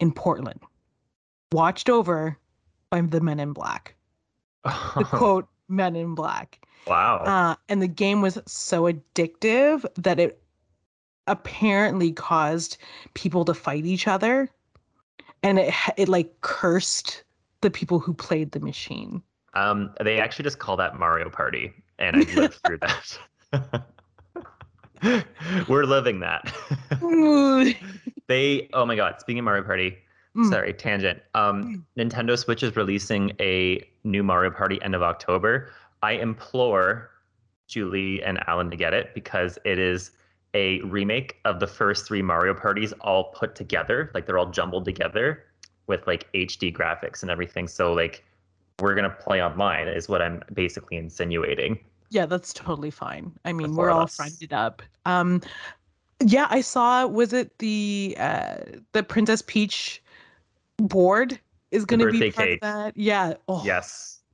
in 0.00 0.12
Portland, 0.12 0.60
watched 1.52 1.88
over 1.88 2.38
by 2.90 3.00
the 3.00 3.20
Men 3.20 3.40
in 3.40 3.52
Black. 3.52 3.94
The 4.64 4.70
quote 5.10 5.48
Men 5.68 5.96
in 5.96 6.14
Black. 6.14 6.66
wow. 6.86 7.18
Uh, 7.18 7.54
and 7.68 7.82
the 7.82 7.88
game 7.88 8.20
was 8.22 8.38
so 8.46 8.90
addictive 8.90 9.84
that 9.96 10.18
it 10.18 10.42
apparently 11.26 12.12
caused 12.12 12.78
people 13.14 13.44
to 13.44 13.54
fight 13.54 13.84
each 13.86 14.08
other, 14.08 14.48
and 15.42 15.58
it 15.58 15.74
it 15.96 16.08
like 16.08 16.40
cursed 16.40 17.24
the 17.60 17.70
people 17.70 17.98
who 17.98 18.14
played 18.14 18.52
the 18.52 18.60
machine. 18.60 19.22
Um, 19.54 19.94
they 20.02 20.20
actually 20.20 20.44
just 20.44 20.58
call 20.58 20.76
that 20.76 20.98
Mario 20.98 21.30
Party, 21.30 21.72
and 21.98 22.16
I 22.16 22.20
lived 22.34 22.60
through 22.66 22.78
that. 22.78 23.18
We're 25.68 25.84
living 25.84 26.20
that. 26.20 26.52
They. 28.26 28.68
Oh 28.72 28.84
my 28.84 28.96
God! 28.96 29.16
Speaking 29.20 29.38
of 29.38 29.44
Mario 29.44 29.62
Party, 29.62 29.98
sorry, 30.44 30.72
tangent. 30.72 31.20
Um, 31.34 31.86
Nintendo 31.96 32.38
Switch 32.38 32.62
is 32.62 32.76
releasing 32.76 33.32
a 33.40 33.86
new 34.04 34.22
Mario 34.22 34.50
Party 34.50 34.80
end 34.82 34.94
of 34.94 35.02
October. 35.02 35.70
I 36.02 36.12
implore 36.12 37.10
Julie 37.66 38.22
and 38.22 38.38
Alan 38.48 38.70
to 38.70 38.76
get 38.76 38.94
it 38.94 39.14
because 39.14 39.58
it 39.64 39.78
is 39.78 40.12
a 40.54 40.80
remake 40.80 41.36
of 41.44 41.60
the 41.60 41.66
first 41.66 42.06
three 42.06 42.22
Mario 42.22 42.54
parties 42.54 42.92
all 43.00 43.24
put 43.24 43.54
together. 43.54 44.10
Like 44.14 44.26
they're 44.26 44.38
all 44.38 44.50
jumbled 44.50 44.84
together 44.84 45.44
with 45.86 46.06
like 46.06 46.30
HD 46.32 46.74
graphics 46.74 47.22
and 47.22 47.30
everything. 47.30 47.68
So 47.68 47.92
like 47.92 48.24
we're 48.80 48.94
gonna 48.94 49.10
play 49.10 49.42
online 49.42 49.88
is 49.88 50.08
what 50.08 50.22
I'm 50.22 50.42
basically 50.52 50.96
insinuating. 50.96 51.78
Yeah, 52.10 52.26
that's 52.26 52.52
totally 52.52 52.90
fine. 52.90 53.32
I 53.44 53.52
mean, 53.52 53.76
we're 53.76 53.90
all 53.90 54.06
friended 54.06 54.52
up. 54.52 54.82
Um, 55.04 55.42
yeah, 56.24 56.46
I 56.48 56.62
saw. 56.62 57.06
Was 57.06 57.32
it 57.32 57.58
the 57.58 58.16
uh 58.18 58.56
the 58.92 59.02
Princess 59.02 59.42
Peach 59.42 60.02
board 60.78 61.38
is 61.70 61.84
going 61.84 62.00
to 62.00 62.10
be 62.10 62.30
part 62.30 62.46
cake. 62.46 62.58
of 62.58 62.60
that? 62.62 62.96
Yeah. 62.96 63.34
Oh, 63.48 63.62
Yes. 63.64 64.14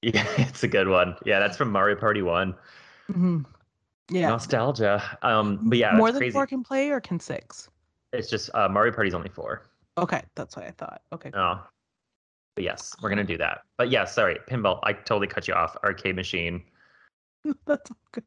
Yeah, 0.00 0.24
it's 0.38 0.62
a 0.62 0.68
good 0.68 0.86
one. 0.86 1.16
Yeah, 1.26 1.40
that's 1.40 1.56
from 1.56 1.72
Mario 1.72 1.96
Party 1.96 2.22
One. 2.22 2.54
mhm. 3.10 3.44
Yeah. 4.10 4.28
Nostalgia. 4.28 5.02
Um, 5.22 5.58
but 5.68 5.76
yeah, 5.76 5.96
More 5.96 6.12
than 6.12 6.20
crazy. 6.20 6.32
four 6.32 6.46
can 6.46 6.62
play, 6.62 6.90
or 6.90 7.00
can 7.00 7.18
six? 7.18 7.68
It's 8.12 8.30
just 8.30 8.48
uh, 8.54 8.68
Mario 8.68 8.92
Party's 8.94 9.12
only 9.12 9.28
four. 9.28 9.62
Okay, 9.98 10.22
that's 10.36 10.54
what 10.56 10.66
I 10.66 10.70
thought. 10.70 11.02
Okay. 11.12 11.32
Oh. 11.34 11.60
But 12.54 12.62
yes, 12.62 12.94
we're 13.02 13.08
gonna 13.08 13.24
do 13.24 13.36
that. 13.38 13.62
But 13.76 13.90
yeah, 13.90 14.04
sorry, 14.04 14.38
pinball. 14.48 14.78
I 14.84 14.92
totally 14.92 15.26
cut 15.26 15.48
you 15.48 15.54
off. 15.54 15.76
Arcade 15.82 16.14
machine. 16.14 16.62
That's 17.66 17.90
good. 18.12 18.24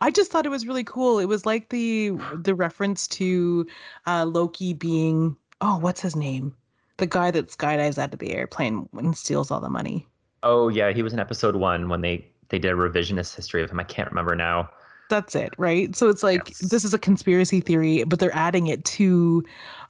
I 0.00 0.10
just 0.10 0.30
thought 0.30 0.46
it 0.46 0.50
was 0.50 0.66
really 0.66 0.84
cool. 0.84 1.18
It 1.18 1.26
was 1.26 1.44
like 1.44 1.68
the 1.68 2.12
the 2.42 2.54
reference 2.54 3.06
to 3.08 3.66
uh 4.06 4.24
Loki 4.24 4.72
being 4.72 5.36
oh, 5.60 5.78
what's 5.78 6.00
his 6.00 6.16
name? 6.16 6.56
The 7.00 7.06
guy 7.06 7.30
that 7.32 7.48
skydives 7.48 7.98
out 7.98 8.12
of 8.12 8.18
the 8.20 8.32
airplane 8.32 8.88
and 8.96 9.16
steals 9.16 9.50
all 9.50 9.60
the 9.60 9.68
money. 9.70 10.06
Oh 10.42 10.68
yeah, 10.68 10.92
he 10.92 11.02
was 11.02 11.12
in 11.12 11.18
episode 11.18 11.56
one 11.56 11.88
when 11.88 12.00
they 12.02 12.24
they 12.50 12.58
did 12.58 12.72
a 12.72 12.74
revisionist 12.76 13.34
history 13.36 13.62
of 13.62 13.70
him. 13.70 13.80
I 13.80 13.84
can't 13.84 14.08
remember 14.10 14.36
now. 14.36 14.70
That's 15.08 15.34
it, 15.34 15.52
right? 15.58 15.94
So 15.96 16.08
it's 16.08 16.22
like 16.22 16.50
Yes. 16.50 16.58
this 16.58 16.84
is 16.84 16.94
a 16.94 16.98
conspiracy 16.98 17.60
theory, 17.60 18.04
but 18.04 18.20
they're 18.20 18.34
adding 18.34 18.68
it 18.68 18.84
to 18.96 19.44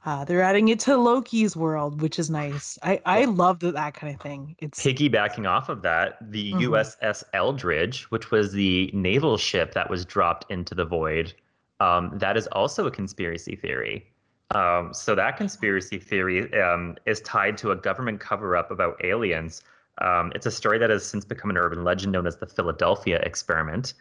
uh 0.05 0.25
they're 0.25 0.41
adding 0.41 0.69
it 0.69 0.79
to 0.81 0.97
Loki's 0.97 1.55
world, 1.55 2.01
which 2.01 2.17
is 2.17 2.29
nice. 2.29 2.79
I 2.81 3.01
I 3.05 3.25
love 3.25 3.59
that, 3.59 3.73
that 3.75 3.93
kind 3.93 4.13
of 4.15 4.19
thing. 4.21 4.55
It's 4.59 4.83
Piggybacking 4.83 5.47
off 5.47 5.69
of 5.69 5.81
that, 5.83 6.17
the 6.31 6.53
Mhm. 6.53 6.61
USS 6.61 7.23
Eldridge, 7.33 8.09
which 8.09 8.31
was 8.31 8.51
the 8.53 8.89
naval 8.93 9.37
ship 9.37 9.73
that 9.73 9.89
was 9.89 10.05
dropped 10.05 10.49
into 10.51 10.73
the 10.73 10.85
void, 10.85 11.33
um, 11.79 12.17
that 12.17 12.35
is 12.37 12.47
also 12.47 12.87
a 12.87 12.91
conspiracy 12.91 13.55
theory. 13.55 14.10
Um, 14.53 14.93
so 14.93 15.15
that 15.15 15.37
conspiracy 15.37 15.97
theory 15.97 16.53
um, 16.61 16.97
is 17.05 17.21
tied 17.21 17.57
to 17.59 17.71
a 17.71 17.75
government 17.75 18.19
cover-up 18.19 18.71
about 18.71 19.03
aliens. 19.03 19.63
Um, 19.99 20.31
it's 20.35 20.45
a 20.45 20.51
story 20.51 20.77
that 20.79 20.89
has 20.89 21.05
since 21.05 21.23
become 21.25 21.49
an 21.49 21.57
urban 21.57 21.83
legend 21.83 22.11
known 22.11 22.27
as 22.27 22.37
the 22.37 22.47
Philadelphia 22.47 23.19
experiment, 23.23 23.93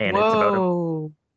and 0.00 0.16
it's 0.16 0.34
about 0.34 0.54
a 0.54 0.60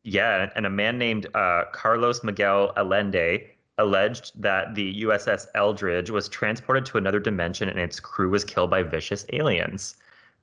Yeah, 0.03 0.49
and 0.55 0.65
a 0.65 0.69
man 0.69 0.97
named 0.97 1.27
uh, 1.35 1.65
Carlos 1.73 2.23
Miguel 2.23 2.73
Allende 2.77 3.51
alleged 3.77 4.39
that 4.41 4.75
the 4.75 5.03
USS 5.03 5.47
Eldridge 5.55 6.09
was 6.09 6.29
transported 6.29 6.85
to 6.85 6.97
another 6.97 7.19
dimension 7.19 7.69
and 7.69 7.79
its 7.79 7.99
crew 7.99 8.29
was 8.29 8.43
killed 8.43 8.69
by 8.69 8.83
vicious 8.83 9.25
aliens. 9.33 9.95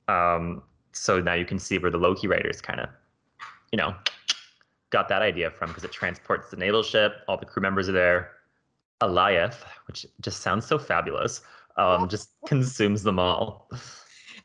Um, 0.09 0.63
so 0.93 1.21
now 1.21 1.35
you 1.35 1.45
can 1.45 1.59
see 1.59 1.79
where 1.79 1.91
the 1.91 1.99
Loki 1.99 2.27
writers 2.27 2.61
kind 2.61 2.81
of, 2.81 2.89
you 3.73 3.77
know, 3.77 3.95
got 4.91 5.09
that 5.09 5.23
idea 5.23 5.51
from 5.51 5.69
because 5.69 5.85
it 5.85 5.93
transports 5.93 6.51
the 6.51 6.57
naval 6.57 6.83
ship, 6.83 7.17
all 7.29 7.37
the 7.37 7.47
crew 7.47 7.63
members 7.63 7.89
are 7.89 7.93
there. 7.93 8.33
Alioth, 9.01 9.63
which 9.87 10.07
just 10.21 10.41
sounds 10.43 10.67
so 10.67 10.77
fabulous, 10.79 11.41
um, 11.77 12.09
just 12.09 12.31
consumes 12.47 13.05
them 13.05 13.19
all. 13.19 13.71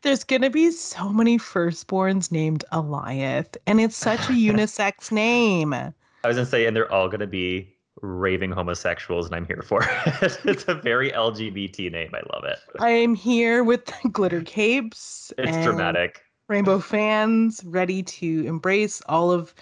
There's 0.04 0.24
gonna 0.24 0.50
be 0.50 0.70
so 0.72 1.10
many 1.10 1.40
firstborns 1.40 2.32
named 2.32 2.64
Alioth, 2.72 3.56
and 3.66 3.80
it's 3.82 3.96
such 3.96 4.20
a 4.30 4.34
unisex 4.34 5.12
name. 5.12 5.74
I 5.74 5.92
was 6.28 6.36
gonna 6.38 6.46
say, 6.46 6.66
and 6.68 6.76
they're 6.76 6.92
all 6.92 7.10
gonna 7.10 7.26
be 7.26 7.74
raving 8.02 8.52
homosexuals, 8.52 9.26
and 9.28 9.36
I'm 9.36 9.46
here 9.46 9.64
for 9.66 9.82
it. 9.84 10.38
it's 10.46 10.66
a 10.68 10.76
very 10.76 11.10
LGBT 11.12 11.92
name. 11.92 12.12
I 12.14 12.22
love 12.34 12.44
it. 12.44 12.60
I 12.80 12.90
am 12.90 13.16
here 13.16 13.64
with 13.64 13.92
glitter 14.12 14.42
capes 14.42 15.32
It's 15.38 15.56
and 15.56 15.64
dramatic. 15.64 16.22
rainbow 16.48 16.80
fans, 16.80 17.64
ready 17.66 18.04
to 18.04 18.46
embrace 18.46 19.02
all 19.08 19.32
of 19.32 19.56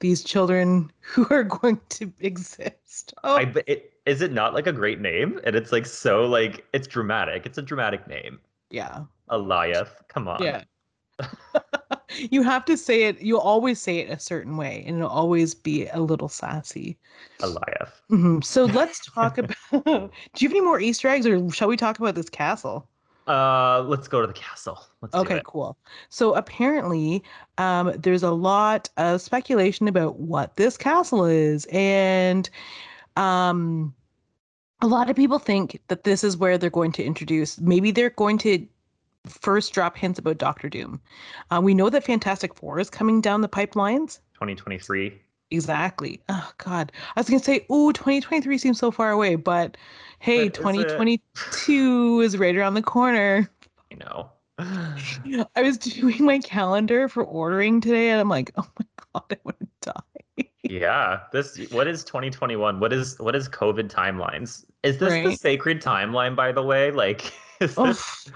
these 0.00 0.22
children 0.22 0.90
who 1.00 1.26
are 1.30 1.44
going 1.44 1.80
to 1.90 2.12
exist. 2.20 3.14
Oh, 3.24 3.36
I, 3.36 3.44
but 3.44 3.64
it, 3.66 3.92
is 4.06 4.22
it 4.22 4.32
not 4.32 4.54
like 4.54 4.66
a 4.66 4.72
great 4.72 5.00
name? 5.00 5.40
And 5.44 5.54
it's 5.56 5.72
like 5.72 5.84
so 5.86 6.24
like 6.26 6.64
it's 6.72 6.86
dramatic. 6.86 7.44
It's 7.44 7.58
a 7.58 7.62
dramatic 7.62 8.06
name. 8.06 8.38
yeah, 8.70 9.02
Alioth. 9.30 9.90
Come 10.08 10.28
on. 10.28 10.42
yeah. 10.42 10.62
you 12.30 12.42
have 12.42 12.64
to 12.66 12.76
say 12.76 13.04
it. 13.04 13.20
You'll 13.20 13.40
always 13.40 13.80
say 13.80 13.98
it 13.98 14.10
a 14.10 14.18
certain 14.18 14.56
way, 14.56 14.84
and 14.86 14.96
it'll 14.98 15.10
always 15.10 15.54
be 15.54 15.88
a 15.88 16.00
little 16.00 16.28
sassy. 16.28 16.96
Alioth. 17.40 17.92
Mhm. 18.10 18.44
So 18.44 18.64
let's 18.66 19.04
talk 19.12 19.38
about. 19.38 19.56
Do 19.72 20.10
you 20.38 20.48
have 20.48 20.52
any 20.52 20.60
more 20.60 20.80
Easter 20.80 21.08
eggs, 21.08 21.26
or 21.26 21.50
shall 21.50 21.68
we 21.68 21.76
talk 21.76 21.98
about 21.98 22.14
this 22.14 22.28
castle? 22.30 22.88
Uh, 23.26 23.82
let's 23.82 24.06
go 24.06 24.20
to 24.20 24.26
the 24.26 24.32
castle. 24.32 24.78
Let's 25.00 25.14
Okay, 25.14 25.42
cool. 25.44 25.76
So 26.08 26.34
apparently, 26.34 27.24
um, 27.58 27.92
there's 27.96 28.22
a 28.22 28.30
lot 28.30 28.88
of 28.96 29.20
speculation 29.20 29.88
about 29.88 30.20
what 30.20 30.56
this 30.56 30.76
castle 30.76 31.24
is, 31.24 31.66
and 31.72 32.48
um, 33.16 33.94
a 34.80 34.86
lot 34.86 35.10
of 35.10 35.16
people 35.16 35.38
think 35.38 35.80
that 35.88 36.04
this 36.04 36.22
is 36.22 36.36
where 36.36 36.56
they're 36.56 36.70
going 36.70 36.92
to 36.92 37.04
introduce. 37.04 37.58
Maybe 37.60 37.90
they're 37.90 38.10
going 38.10 38.38
to 38.38 38.66
first 39.26 39.72
drop 39.72 39.96
hints 39.96 40.18
about 40.18 40.38
Doctor 40.38 40.68
Doom. 40.68 41.00
Uh, 41.50 41.60
we 41.62 41.74
know 41.74 41.90
that 41.90 42.04
Fantastic 42.04 42.54
Four 42.54 42.78
is 42.78 42.90
coming 42.90 43.20
down 43.20 43.40
the 43.40 43.48
pipelines. 43.48 44.20
2023. 44.34 45.20
Exactly. 45.50 46.20
Oh 46.28 46.52
God, 46.58 46.90
I 47.14 47.20
was 47.20 47.28
gonna 47.28 47.42
say, 47.42 47.66
oh, 47.70 47.92
2023 47.92 48.58
seems 48.58 48.78
so 48.78 48.90
far 48.90 49.10
away, 49.12 49.36
but 49.36 49.76
hey, 50.18 50.48
But 50.48 50.54
2022 50.54 52.20
is 52.20 52.36
right 52.36 52.56
around 52.56 52.74
the 52.74 52.82
corner. 52.82 53.48
I 53.92 53.94
know. 53.96 54.30
I 55.56 55.62
was 55.62 55.78
doing 55.78 56.24
my 56.24 56.38
calendar 56.40 57.08
for 57.08 57.22
ordering 57.24 57.80
today, 57.80 58.10
and 58.10 58.20
I'm 58.20 58.28
like, 58.28 58.50
oh 58.56 58.66
my 58.78 58.86
god, 59.14 59.24
I 59.30 59.36
want 59.44 59.58
to 59.60 59.92
die. 60.36 60.48
yeah. 60.64 61.20
This. 61.32 61.58
What 61.70 61.86
is 61.86 62.02
2021? 62.04 62.80
What 62.80 62.92
is 62.92 63.18
what 63.20 63.36
is 63.36 63.48
COVID 63.48 63.88
timelines? 63.88 64.64
Is 64.82 64.98
this 64.98 65.12
the 65.22 65.32
sacred 65.32 65.80
timeline? 65.80 66.34
By 66.36 66.52
the 66.52 66.62
way, 66.62 66.90
like. 66.90 67.32
Is 67.60 67.72
Oh, 67.78 67.86
this, 67.86 68.30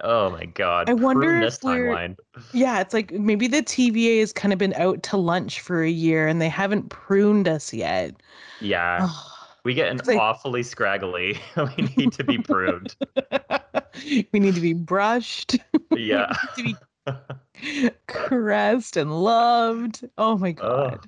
oh 0.00 0.30
my 0.30 0.44
god. 0.46 0.88
I 0.90 0.94
wonder 0.94 1.40
if 1.42 1.62
we're- 1.62 1.80
timeline. 1.88 2.16
yeah, 2.52 2.80
it's 2.80 2.92
like 2.94 3.10
maybe 3.12 3.46
the 3.48 3.62
TVA 3.62 4.20
has 4.20 4.32
kind 4.32 4.52
of 4.52 4.58
been 4.58 4.74
out 4.74 5.02
to 5.04 5.16
lunch 5.16 5.60
for 5.60 5.82
a 5.82 5.90
year, 5.90 6.26
and 6.26 6.40
they 6.40 6.48
haven't 6.48 6.88
pruned 6.90 7.48
us 7.48 7.72
yet. 7.72 8.14
Yeah. 8.60 8.98
Oh, 9.02 9.32
We 9.64 9.74
get 9.74 9.90
an 9.90 10.00
like- 10.06 10.18
awfully 10.18 10.62
scraggly. 10.62 11.38
we 11.56 11.88
need 11.96 12.12
to 12.12 12.24
be 12.24 12.38
pruned. 12.38 12.94
we 14.32 14.38
need 14.40 14.54
to 14.54 14.60
be 14.60 14.72
brushed, 14.74 15.56
Yeah. 15.94 16.32
to 16.56 16.62
be 16.62 17.90
caressed 18.06 18.96
and 18.96 19.22
loved. 19.22 20.04
Oh 20.18 20.36
my 20.36 20.52
god. 20.52 21.00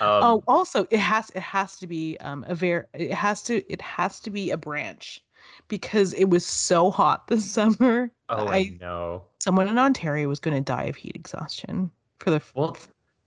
Um, 0.00 0.08
oh, 0.24 0.44
also 0.48 0.86
it 0.90 0.98
has 0.98 1.30
it 1.36 1.42
has 1.42 1.76
to 1.76 1.86
be 1.86 2.16
um 2.18 2.44
a 2.48 2.54
very 2.56 2.84
it 2.94 3.12
has 3.12 3.42
to 3.44 3.62
it 3.72 3.80
has 3.80 4.18
to 4.20 4.30
be 4.30 4.50
a 4.50 4.56
branch 4.56 5.20
because 5.68 6.12
it 6.14 6.26
was 6.26 6.44
so 6.46 6.90
hot 6.90 7.26
this 7.28 7.44
summer. 7.50 8.10
oh, 8.28 8.46
I, 8.46 8.56
I 8.56 8.78
know. 8.80 9.22
someone 9.40 9.68
in 9.68 9.78
Ontario 9.78 10.28
was 10.28 10.40
going 10.40 10.56
to 10.56 10.60
die 10.60 10.84
of 10.84 10.96
heat 10.96 11.14
exhaustion 11.14 11.90
for 12.18 12.30
the 12.30 12.40
Well, 12.54 12.76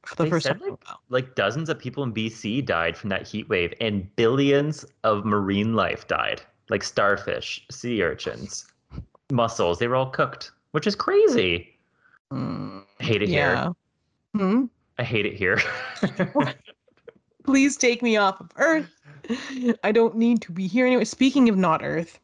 for 0.04 0.15
the 0.15 0.28
first 0.30 0.45
time. 0.47 0.60
like, 0.62 0.80
like 1.10 1.36
dozens 1.36 1.69
of 1.69 1.78
people 1.78 2.04
in 2.04 2.13
BC 2.13 2.65
died 2.65 2.95
from 2.95 3.10
that 3.10 3.28
heat 3.28 3.50
wave, 3.50 3.73
and 3.82 4.13
billions 4.15 4.86
of 5.04 5.26
marine 5.26 5.73
life 5.73 6.08
died, 6.08 6.41
like 6.69 6.84
starfish, 6.84 7.65
sea 7.69 8.02
urchins, 8.02 8.65
mussels. 9.32 9.80
They 9.80 9.88
were 9.88 9.95
all 9.97 10.10
cooked, 10.10 10.52
which 10.71 10.88
is 10.88 10.95
crazy. 10.95 11.78
Mm, 12.32 12.84
I 13.00 13.04
hate 13.04 13.21
it 13.21 13.30
here. 13.30 13.71
Hmm? 14.36 14.65
I 15.00 15.04
hate 15.04 15.26
it 15.26 15.34
here. 15.36 15.60
Please 17.43 17.78
take 17.78 18.02
me 18.02 18.17
off 18.17 18.39
of 18.41 18.50
Earth. 18.58 18.89
I 19.84 19.91
don't 19.91 20.15
need 20.15 20.41
to 20.43 20.52
be 20.52 20.67
here 20.67 20.86
anyway. 20.86 21.06
Speaking 21.06 21.50
of 21.50 21.58
not 21.58 21.82
Earth, 21.84 22.19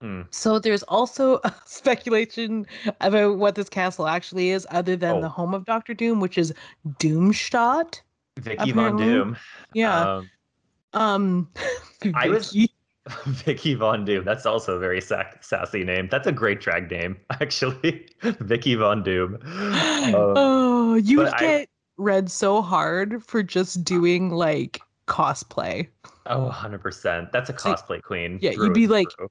Hmm. 0.00 0.22
so 0.30 0.60
there's 0.60 0.84
also 0.84 1.40
a 1.44 1.52
speculation 1.66 2.66
about 3.00 3.38
what 3.38 3.56
this 3.56 3.68
castle 3.68 4.06
actually 4.06 4.50
is, 4.50 4.66
other 4.70 4.94
than 4.96 5.16
Oh. 5.16 5.20
the 5.20 5.28
home 5.28 5.54
of 5.54 5.64
Doctor 5.64 5.92
Doom, 5.94 6.20
which 6.20 6.38
is 6.38 6.54
Doomstadt. 7.00 8.00
Vicky 8.38 8.70
Von 8.72 8.96
Doom. 8.96 9.36
Yeah. 9.74 10.00
Um, 10.18 10.30
Um, 10.92 11.48
I 12.14 12.28
was- 12.28 12.52
Vicky. 13.26 13.74
Von 13.74 14.04
Doom. 14.04 14.24
That's 14.24 14.44
also 14.46 14.76
a 14.76 14.78
very 14.78 15.00
sac- 15.00 15.42
sassy 15.42 15.82
name. 15.82 16.08
That's 16.10 16.26
a 16.26 16.32
great 16.32 16.60
drag 16.60 16.90
name, 16.90 17.16
actually. 17.40 18.06
Vicky 18.22 18.74
Von 18.76 19.02
Doom. 19.02 19.38
Um, 19.44 20.14
oh, 20.14 20.94
you 20.94 21.18
would 21.18 21.28
I- 21.34 21.38
get 21.40 21.68
read 21.96 22.30
so 22.30 22.62
hard 22.62 23.24
for 23.24 23.42
just 23.42 23.82
doing 23.82 24.30
like 24.30 24.80
cosplay. 25.08 25.88
oh, 26.26 26.50
100%. 26.54 27.32
That's 27.32 27.50
a 27.50 27.58
So- 27.58 27.74
cosplay 27.74 28.00
queen. 28.02 28.38
yeah, 28.40 28.50
you'd 28.52 28.74
be 28.74 28.86
like- 28.86 29.08
through. 29.16 29.28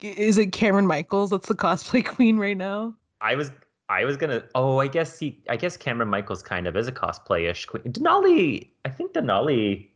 Is 0.00 0.38
it 0.38 0.50
Kameron 0.50 0.86
Michaels 0.86 1.30
that's 1.30 1.48
the 1.48 1.54
cosplay 1.54 2.04
queen 2.14 2.36
right 2.38 2.56
now? 2.56 2.94
I 3.20 3.34
was 3.34 3.50
I 3.88 4.04
was 4.04 4.16
gonna 4.16 4.42
oh 4.54 4.78
I 4.78 4.88
guess 4.88 5.18
he 5.18 5.40
I 5.48 5.56
guess 5.56 5.76
Kameron 5.76 6.08
Michaels 6.08 6.42
kind 6.42 6.66
of 6.66 6.76
is 6.76 6.86
a 6.88 6.92
cosplay-ish 6.92 7.66
queen. 7.66 7.84
Denali 7.84 8.68
I 8.84 8.90
think 8.90 9.12
Denali 9.12 9.88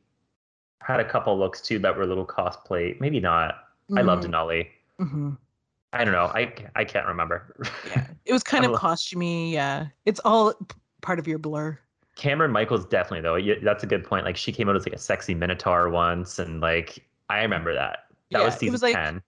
had 0.83 1.01
a 1.01 1.05
couple 1.05 1.39
looks 1.39 1.61
too 1.61 1.79
that 1.81 1.97
were 1.97 2.03
a 2.03 2.07
little 2.07 2.27
cosplay. 2.27 2.99
Maybe 3.01 3.21
not. 3.21 3.57
I 3.97 4.03
love 4.03 4.21
Mhm, 4.21 4.31
Denali. 4.31 4.67
mhm. 5.01 5.37
I 5.93 6.05
don't 6.05 6.13
know. 6.15 6.27
I 6.35 6.53
I 6.77 6.85
can't 6.85 7.07
remember. 7.07 7.55
Yeah, 7.89 8.07
it 8.25 8.33
was 8.33 8.43
kind 8.43 8.65
of 8.65 8.71
costumey. 8.73 9.51
Yeah, 9.53 9.89
it's 10.07 10.21
all 10.25 10.55
part 11.03 11.19
of 11.19 11.27
your 11.27 11.39
blur. 11.39 11.79
Kameron 12.17 12.53
Michaels 12.53 12.87
definitely 12.87 13.21
though. 13.23 13.35
Yeah, 13.35 13.55
That's 13.63 13.83
a 13.83 13.87
good 13.87 14.05
point. 14.05 14.25
Like 14.25 14.37
she 14.37 14.53
came 14.53 14.69
out 14.69 14.77
as 14.77 14.87
like 14.87 14.95
a 14.95 14.99
sexy 14.99 15.35
minotaur 15.35 15.91
once, 15.91 16.39
and 16.39 16.61
like 16.61 17.05
I 17.29 17.43
remember 17.43 17.75
that. 17.75 18.05
That 18.31 18.39
Yeah, 18.39 18.45
was 18.45 18.55
it 18.55 18.59
season 18.61 18.73
was 18.73 18.83
like- 18.83 18.95
ten. 18.95 19.21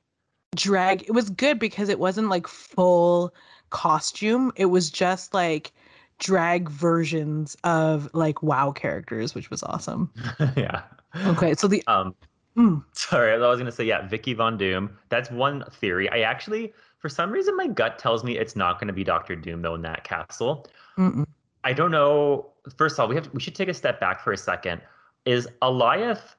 Drag. 0.55 1.03
It 1.03 1.13
was 1.13 1.31
good 1.31 1.59
because 1.59 1.89
it 1.89 1.99
wasn't 1.99 2.29
like 2.29 2.47
full 2.47 3.35
costume. 3.71 4.53
It 4.57 4.67
was 4.67 4.91
just 4.91 5.35
like 5.35 5.73
drag 6.19 6.69
versions 6.69 7.57
of 7.65 8.09
like 8.13 8.43
WoW 8.43 8.71
characters, 8.73 9.35
which 9.35 9.51
was 9.51 9.63
awesome. 9.65 10.11
yeah. 10.57 10.83
Okay, 11.27 11.55
so 11.55 11.67
the 11.67 11.83
Um. 11.87 12.15
mm, 12.57 12.85
Sorry, 12.93 13.33
I 13.33 13.37
was 13.39 13.59
gonna 13.59 13.73
say 13.73 13.85
yeah, 13.85 14.07
Vicky 14.07 14.35
Von 14.35 14.57
Doom. 14.57 14.97
That's 15.09 15.31
one 15.31 15.65
theory. 15.73 16.09
I 16.11 16.21
actually, 16.21 16.73
for 16.99 17.09
some 17.09 17.31
reason, 17.31 17.57
my 17.57 17.67
gut 17.67 17.99
tells 17.99 18.23
me 18.23 18.39
it's 18.39 18.55
not 18.55 18.79
gonna 18.79 18.93
be 18.93 19.05
Doctor 19.05 19.35
Doom 19.35 19.63
though 19.63 19.75
in 19.75 19.83
that 19.83 20.05
castle. 20.05 20.67
mm-mm. 20.97 21.27
I 21.65 21.73
don't 21.73 21.91
know. 21.91 22.51
First 22.77 22.95
of 22.97 23.01
all, 23.01 23.09
we 23.09 23.15
have 23.15 23.33
we 23.33 23.41
should 23.41 23.55
take 23.55 23.69
a 23.69 23.75
step 23.75 24.01
back 24.01 24.21
for 24.23 24.33
a 24.33 24.37
second. 24.37 24.81
Is 25.25 25.49
Alioth 25.63 26.35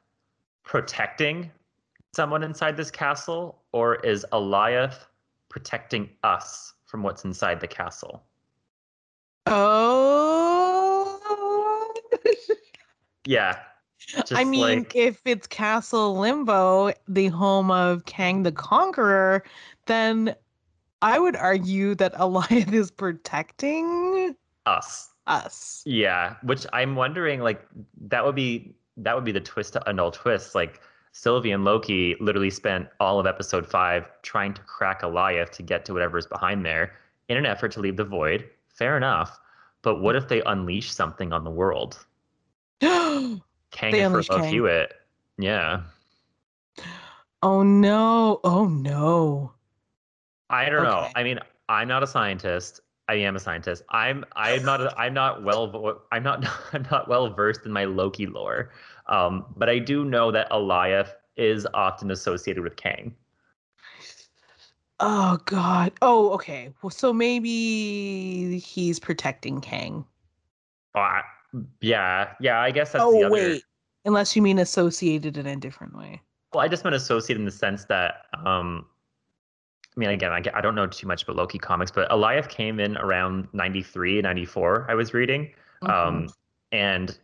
protecting 0.63 1.51
someone 2.13 2.43
inside 2.43 2.77
this 2.77 2.91
castle, 2.91 3.61
or 3.71 3.95
is 3.95 4.25
Alioth 4.31 5.07
protecting 5.49 6.09
us 6.23 6.73
from 6.85 7.03
what's 7.03 7.25
inside 7.25 7.59
the 7.59 7.67
castle? 7.67 8.23
oh. 9.47 11.19
Yeah. 13.25 13.59
Just 13.99 14.33
I 14.33 14.43
mean, 14.43 14.79
like 14.79 14.95
if 14.95 15.21
it's 15.25 15.47
Castle 15.47 16.17
Limbo, 16.17 16.91
the 17.07 17.27
home 17.27 17.71
of 17.71 18.05
Kang 18.05 18.43
the 18.43 18.51
Conqueror, 18.51 19.43
then 19.85 20.35
I 21.01 21.19
would 21.19 21.35
argue 21.35 21.95
that 21.95 22.13
Alioth 22.15 22.73
is 22.73 22.91
protecting 22.91 24.35
us. 24.65 25.09
us. 25.25 25.83
Yeah, 25.85 26.35
which 26.43 26.65
I'm 26.73 26.95
wondering, 26.95 27.39
like 27.39 27.65
that 28.07 28.25
would 28.25 28.35
be 28.35 28.75
that 28.97 29.15
would 29.15 29.23
be 29.23 29.31
the 29.31 29.41
twist 29.41 29.73
to 29.73 29.93
null 29.93 30.11
twist. 30.11 30.53
Like 30.53 30.81
Sylvie 31.13 31.51
and 31.51 31.63
Loki 31.63 32.15
literally 32.19 32.49
spent 32.49 32.87
all 32.99 33.19
of 33.19 33.25
episode 33.25 33.65
five 33.65 34.09
trying 34.23 34.53
to 34.53 34.61
crack 34.61 35.01
Alioth 35.01 35.51
to 35.51 35.63
get 35.63 35.85
to 35.85 35.93
whatever's 35.93 36.27
behind 36.27 36.65
there 36.65 36.93
in 37.29 37.37
an 37.37 37.45
effort 37.45 37.71
to 37.73 37.79
leave 37.79 37.97
the 37.97 38.03
void. 38.03 38.49
Fair 38.67 38.97
enough, 38.97 39.39
but 39.81 40.01
what 40.01 40.15
if 40.15 40.27
they 40.27 40.41
unleash 40.43 40.91
something 40.91 41.31
on 41.31 41.43
the 41.43 41.51
world? 41.51 42.05
Kang 42.81 43.41
They 43.79 44.01
for 44.01 44.05
unleash 44.05 44.27
Kang. 44.27 44.51
Hewitt. 44.51 44.93
Yeah, 45.37 45.81
Oh 47.43 47.61
no. 47.61 48.39
Oh 48.45 48.65
no. 48.65 49.51
I 50.49 50.69
don't 50.69 50.83
know. 50.83 51.09
I 51.13 51.23
mean, 51.23 51.39
I'm 51.67 51.89
not 51.89 52.01
a 52.01 52.07
scientist. 52.07 52.79
I 53.09 53.15
am 53.15 53.35
a 53.35 53.39
scientist. 53.39 53.83
I'm 53.89 54.23
I'm 54.35 54.63
not 54.63 54.81
a, 54.81 54.97
I'm 54.97 55.13
not 55.13 55.43
well 55.43 56.01
I'm 56.11 56.23
not 56.23 56.45
I'm 56.73 56.87
not 56.89 57.07
well 57.07 57.33
versed 57.33 57.65
in 57.65 57.71
my 57.71 57.85
Loki 57.85 58.27
lore. 58.27 58.71
Um, 59.07 59.45
but 59.57 59.69
I 59.69 59.79
do 59.79 60.05
know 60.05 60.31
that 60.31 60.49
Alioth 60.51 61.09
is 61.35 61.67
often 61.73 62.11
associated 62.11 62.63
with 62.63 62.75
Kang. 62.75 63.15
Oh 64.99 65.37
god. 65.45 65.91
Oh, 66.01 66.31
okay. 66.33 66.73
Well, 66.81 66.89
so 66.89 67.11
maybe 67.11 68.59
he's 68.59 68.99
protecting 68.99 69.59
Kang. 69.59 70.05
I- 70.95 71.23
yeah, 71.81 72.33
yeah. 72.39 72.61
I 72.61 72.71
guess 72.71 72.93
that's 72.93 73.03
the 73.03 73.09
oh 73.09 73.25
other. 73.25 73.29
wait. 73.29 73.63
Unless 74.05 74.35
you 74.35 74.41
mean 74.41 74.59
associated 74.59 75.37
in 75.37 75.45
a 75.45 75.55
different 75.55 75.95
way. 75.95 76.21
Well, 76.53 76.63
I 76.63 76.67
just 76.67 76.83
meant 76.83 76.95
associated 76.95 77.39
in 77.41 77.45
the 77.45 77.51
sense 77.51 77.85
that, 77.85 78.25
um, 78.45 78.85
I 79.95 79.99
mean, 79.99 80.09
again, 80.09 80.31
I, 80.31 80.41
I 80.53 80.61
don't 80.61 80.75
know 80.75 80.87
too 80.87 81.07
much 81.07 81.23
about 81.23 81.35
Loki 81.35 81.59
comics, 81.59 81.91
but 81.91 82.09
Alioth 82.09 82.49
came 82.49 82.79
in 82.79 82.97
around 82.97 83.47
93, 83.53 84.21
94, 84.21 84.87
I 84.89 84.95
was 84.95 85.13
reading. 85.13 85.53
Mhm. 85.83 85.89
Um, 85.89 86.29
and 86.71 87.17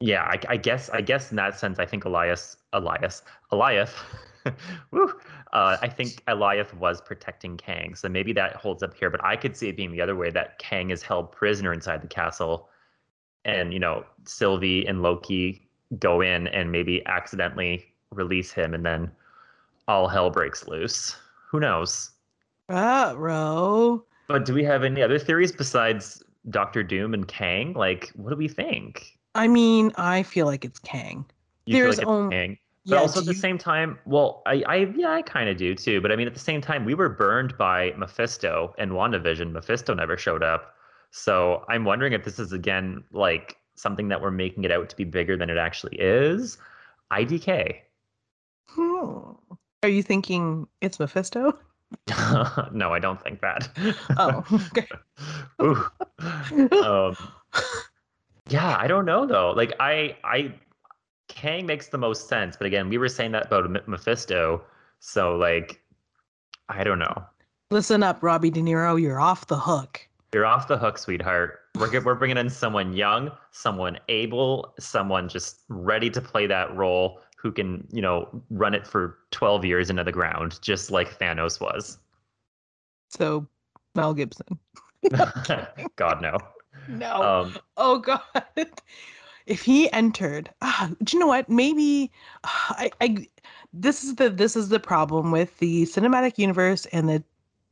yeah, 0.00 0.22
I, 0.24 0.38
I 0.48 0.56
guess, 0.56 0.90
I 0.90 1.00
guess 1.00 1.30
in 1.30 1.36
that 1.36 1.58
sense, 1.58 1.78
I 1.78 1.86
think 1.86 2.04
Elias, 2.04 2.56
Elias, 2.72 3.22
Alioth, 3.50 3.94
woo, 4.90 5.12
uh, 5.52 5.76
I 5.80 5.88
think 5.88 6.22
Alioth 6.26 6.74
was 6.74 7.00
protecting 7.00 7.56
Kang. 7.56 7.94
So 7.94 8.08
maybe 8.08 8.32
that 8.34 8.56
holds 8.56 8.82
up 8.82 8.94
here, 8.94 9.10
but 9.10 9.24
I 9.24 9.36
could 9.36 9.56
see 9.56 9.68
it 9.68 9.76
being 9.76 9.90
the 9.90 10.00
other 10.00 10.14
way 10.14 10.30
that 10.30 10.58
Kang 10.58 10.90
is 10.90 11.02
held 11.02 11.32
prisoner 11.32 11.72
inside 11.72 12.02
the 12.02 12.08
castle 12.08 12.68
and, 13.44 13.72
you 13.72 13.78
know, 13.78 14.04
Sylvie 14.24 14.86
and 14.86 15.02
Loki 15.02 15.66
go 15.98 16.20
in 16.20 16.48
and 16.48 16.70
maybe 16.70 17.04
accidentally 17.06 17.84
release 18.10 18.52
him 18.52 18.74
and 18.74 18.84
then 18.84 19.10
all 19.88 20.08
hell 20.08 20.30
breaks 20.30 20.66
loose. 20.66 21.16
Who 21.54 21.60
knows? 21.60 22.10
Uh, 22.68 23.14
ro. 23.16 24.04
But 24.26 24.44
do 24.44 24.52
we 24.52 24.64
have 24.64 24.82
any 24.82 25.00
other 25.02 25.20
theories 25.20 25.52
besides 25.52 26.20
Doctor 26.50 26.82
Doom 26.82 27.14
and 27.14 27.28
Kang? 27.28 27.74
Like, 27.74 28.10
what 28.16 28.30
do 28.30 28.36
we 28.36 28.48
think? 28.48 29.16
I 29.36 29.46
mean, 29.46 29.92
I 29.96 30.24
feel 30.24 30.46
like 30.46 30.64
it's 30.64 30.80
Kang. 30.80 31.24
You 31.66 31.76
There's 31.76 32.00
feel 32.00 32.08
like 32.08 32.18
on- 32.24 32.24
it's 32.24 32.32
Kang? 32.32 32.58
But 32.86 32.94
Yeah, 32.96 33.00
also 33.02 33.20
at 33.20 33.26
the 33.26 33.34
you- 33.34 33.38
same 33.38 33.56
time, 33.56 34.00
well, 34.04 34.42
I, 34.46 34.64
I 34.66 34.76
yeah, 34.96 35.12
I 35.12 35.22
kind 35.22 35.48
of 35.48 35.56
do 35.56 35.76
too. 35.76 36.00
But 36.00 36.10
I 36.10 36.16
mean, 36.16 36.26
at 36.26 36.34
the 36.34 36.40
same 36.40 36.60
time, 36.60 36.84
we 36.84 36.94
were 36.94 37.08
burned 37.08 37.56
by 37.56 37.92
Mephisto 37.96 38.74
and 38.76 38.90
WandaVision. 38.90 39.52
Mephisto 39.52 39.94
never 39.94 40.16
showed 40.16 40.42
up. 40.42 40.74
So 41.12 41.64
I'm 41.68 41.84
wondering 41.84 42.14
if 42.14 42.24
this 42.24 42.40
is 42.40 42.52
again 42.52 43.04
like 43.12 43.58
something 43.76 44.08
that 44.08 44.20
we're 44.20 44.32
making 44.32 44.64
it 44.64 44.72
out 44.72 44.88
to 44.88 44.96
be 44.96 45.04
bigger 45.04 45.36
than 45.36 45.50
it 45.50 45.56
actually 45.56 45.96
is. 46.00 46.58
IDK. 47.12 47.76
Hmm. 48.66 49.30
Are 49.84 49.88
you 49.88 50.02
thinking 50.02 50.66
it's 50.80 50.98
Mephisto? 50.98 51.58
no, 52.72 52.90
I 52.90 52.98
don't 52.98 53.22
think 53.22 53.42
that. 53.42 53.68
Oh, 54.16 54.42
okay. 54.78 54.88
Um, 55.58 57.16
yeah, 58.48 58.78
I 58.78 58.86
don't 58.86 59.04
know 59.04 59.26
though. 59.26 59.50
Like 59.50 59.74
I, 59.80 60.16
I, 60.24 60.54
Kang 61.28 61.66
makes 61.66 61.88
the 61.88 61.98
most 61.98 62.28
sense, 62.30 62.56
but 62.56 62.66
again, 62.66 62.88
we 62.88 62.96
were 62.96 63.10
saying 63.10 63.32
that 63.32 63.48
about 63.48 63.86
Mephisto, 63.86 64.62
so 65.00 65.36
like, 65.36 65.82
I 66.70 66.82
don't 66.82 66.98
know. 66.98 67.22
Listen 67.70 68.02
up, 68.02 68.22
Robbie 68.22 68.50
De 68.50 68.62
Niro. 68.62 68.98
You're 68.98 69.20
off 69.20 69.48
the 69.48 69.58
hook. 69.58 70.00
You're 70.32 70.46
off 70.46 70.66
the 70.66 70.78
hook, 70.78 70.96
sweetheart. 70.96 71.60
We're 71.78 72.02
we're 72.02 72.14
bringing 72.14 72.38
in 72.38 72.48
someone 72.48 72.94
young, 72.94 73.30
someone 73.50 73.98
able, 74.08 74.72
someone 74.80 75.28
just 75.28 75.60
ready 75.68 76.08
to 76.08 76.22
play 76.22 76.46
that 76.46 76.74
role, 76.74 77.20
who 77.44 77.52
can 77.52 77.86
you 77.92 78.02
know 78.02 78.26
run 78.50 78.74
it 78.74 78.84
for 78.86 79.18
12 79.30 79.64
years 79.64 79.90
into 79.90 80.02
the 80.02 80.10
ground, 80.10 80.58
just 80.62 80.90
like 80.90 81.16
Thanos 81.20 81.60
was. 81.60 81.98
So, 83.10 83.46
Mel 83.94 84.14
Gibson. 84.14 84.58
God 85.96 86.20
no. 86.20 86.36
No. 86.86 87.22
Um, 87.22 87.56
oh 87.76 87.98
God. 87.98 88.20
If 89.46 89.62
he 89.62 89.92
entered, 89.92 90.50
ah, 90.62 90.90
do 91.02 91.16
you 91.16 91.20
know 91.20 91.26
what? 91.26 91.50
Maybe 91.50 92.10
ah, 92.44 92.74
I, 92.78 92.90
I. 93.02 93.26
This 93.74 94.02
is 94.02 94.14
the 94.14 94.30
this 94.30 94.56
is 94.56 94.70
the 94.70 94.80
problem 94.80 95.30
with 95.30 95.58
the 95.58 95.82
cinematic 95.84 96.38
universe 96.38 96.86
and 96.92 97.08
the 97.08 97.22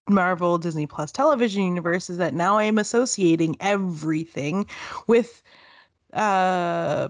Marvel 0.08 0.58
Disney 0.58 0.86
Plus 0.86 1.10
television 1.12 1.62
universe 1.62 2.10
is 2.10 2.18
that 2.18 2.34
now 2.34 2.58
I 2.58 2.64
am 2.64 2.76
associating 2.76 3.56
everything 3.60 4.66
with, 5.06 5.42
uh, 6.12 7.08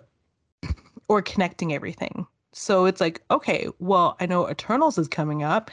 or 1.08 1.22
connecting 1.22 1.72
everything. 1.72 2.26
So 2.52 2.84
it's 2.86 3.00
like, 3.00 3.22
okay, 3.30 3.68
well, 3.78 4.16
I 4.20 4.26
know 4.26 4.48
Eternals 4.48 4.98
is 4.98 5.08
coming 5.08 5.42
up. 5.42 5.70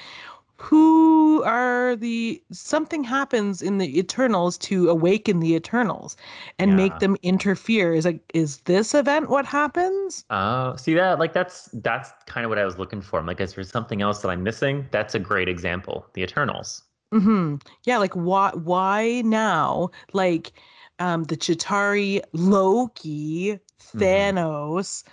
Who 0.57 1.43
are 1.43 1.95
the 1.95 2.43
something 2.51 3.03
happens 3.05 3.61
in 3.61 3.77
the 3.79 3.97
Eternals 3.99 4.57
to 4.59 4.89
awaken 4.89 5.39
the 5.39 5.55
Eternals 5.55 6.17
and 6.59 6.75
Yeah. 6.75 6.75
make 6.75 6.99
them 6.99 7.17
interfere? 7.23 7.93
Is 7.93 8.05
like, 8.05 8.21
is 8.33 8.59
this 8.61 8.93
event 8.93 9.29
what 9.29 9.45
happens? 9.45 10.25
Oh, 10.31 10.75
see 10.75 10.93
that? 10.95 11.19
Like 11.19 11.33
that's 11.33 11.69
that's 11.73 12.11
kind 12.25 12.43
of 12.45 12.49
what 12.49 12.57
I 12.59 12.65
was 12.65 12.77
looking 12.79 13.01
for. 13.01 13.19
I'm 13.19 13.25
like, 13.27 13.39
is 13.41 13.53
there 13.55 13.63
something 13.63 14.01
else 14.01 14.21
that 14.23 14.29
I'm 14.29 14.41
missing? 14.43 14.87
That's 14.91 15.13
a 15.15 15.19
great 15.19 15.47
example. 15.49 16.07
The 16.13 16.23
Eternals. 16.23 16.83
hmm 17.11 17.55
Yeah, 17.85 17.97
like 17.97 18.13
why 18.13 18.51
why 18.53 19.21
now? 19.25 19.89
Like 20.13 20.51
um 20.99 21.23
the 21.25 21.35
Chitauri, 21.37 22.21
Loki, 22.33 23.59
Mhm. 23.93 24.39
Thanos, 24.39 25.03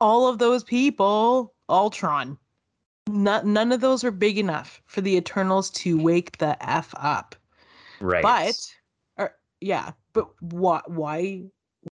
all 0.00 0.28
of 0.28 0.38
those 0.38 0.64
people, 0.64 1.54
Ultron. 1.68 2.38
None, 3.08 3.52
none 3.52 3.72
of 3.72 3.80
those 3.80 4.04
are 4.04 4.10
big 4.10 4.38
enough 4.38 4.80
for 4.86 5.00
the 5.00 5.16
Eternals 5.16 5.70
to 5.70 6.00
wake 6.00 6.38
the 6.38 6.56
F 6.68 6.94
up. 6.96 7.34
Right. 8.00 8.22
But 8.22 8.54
or, 9.16 9.34
yeah, 9.60 9.92
but 10.12 10.28
why 10.40 10.80
why 10.86 11.42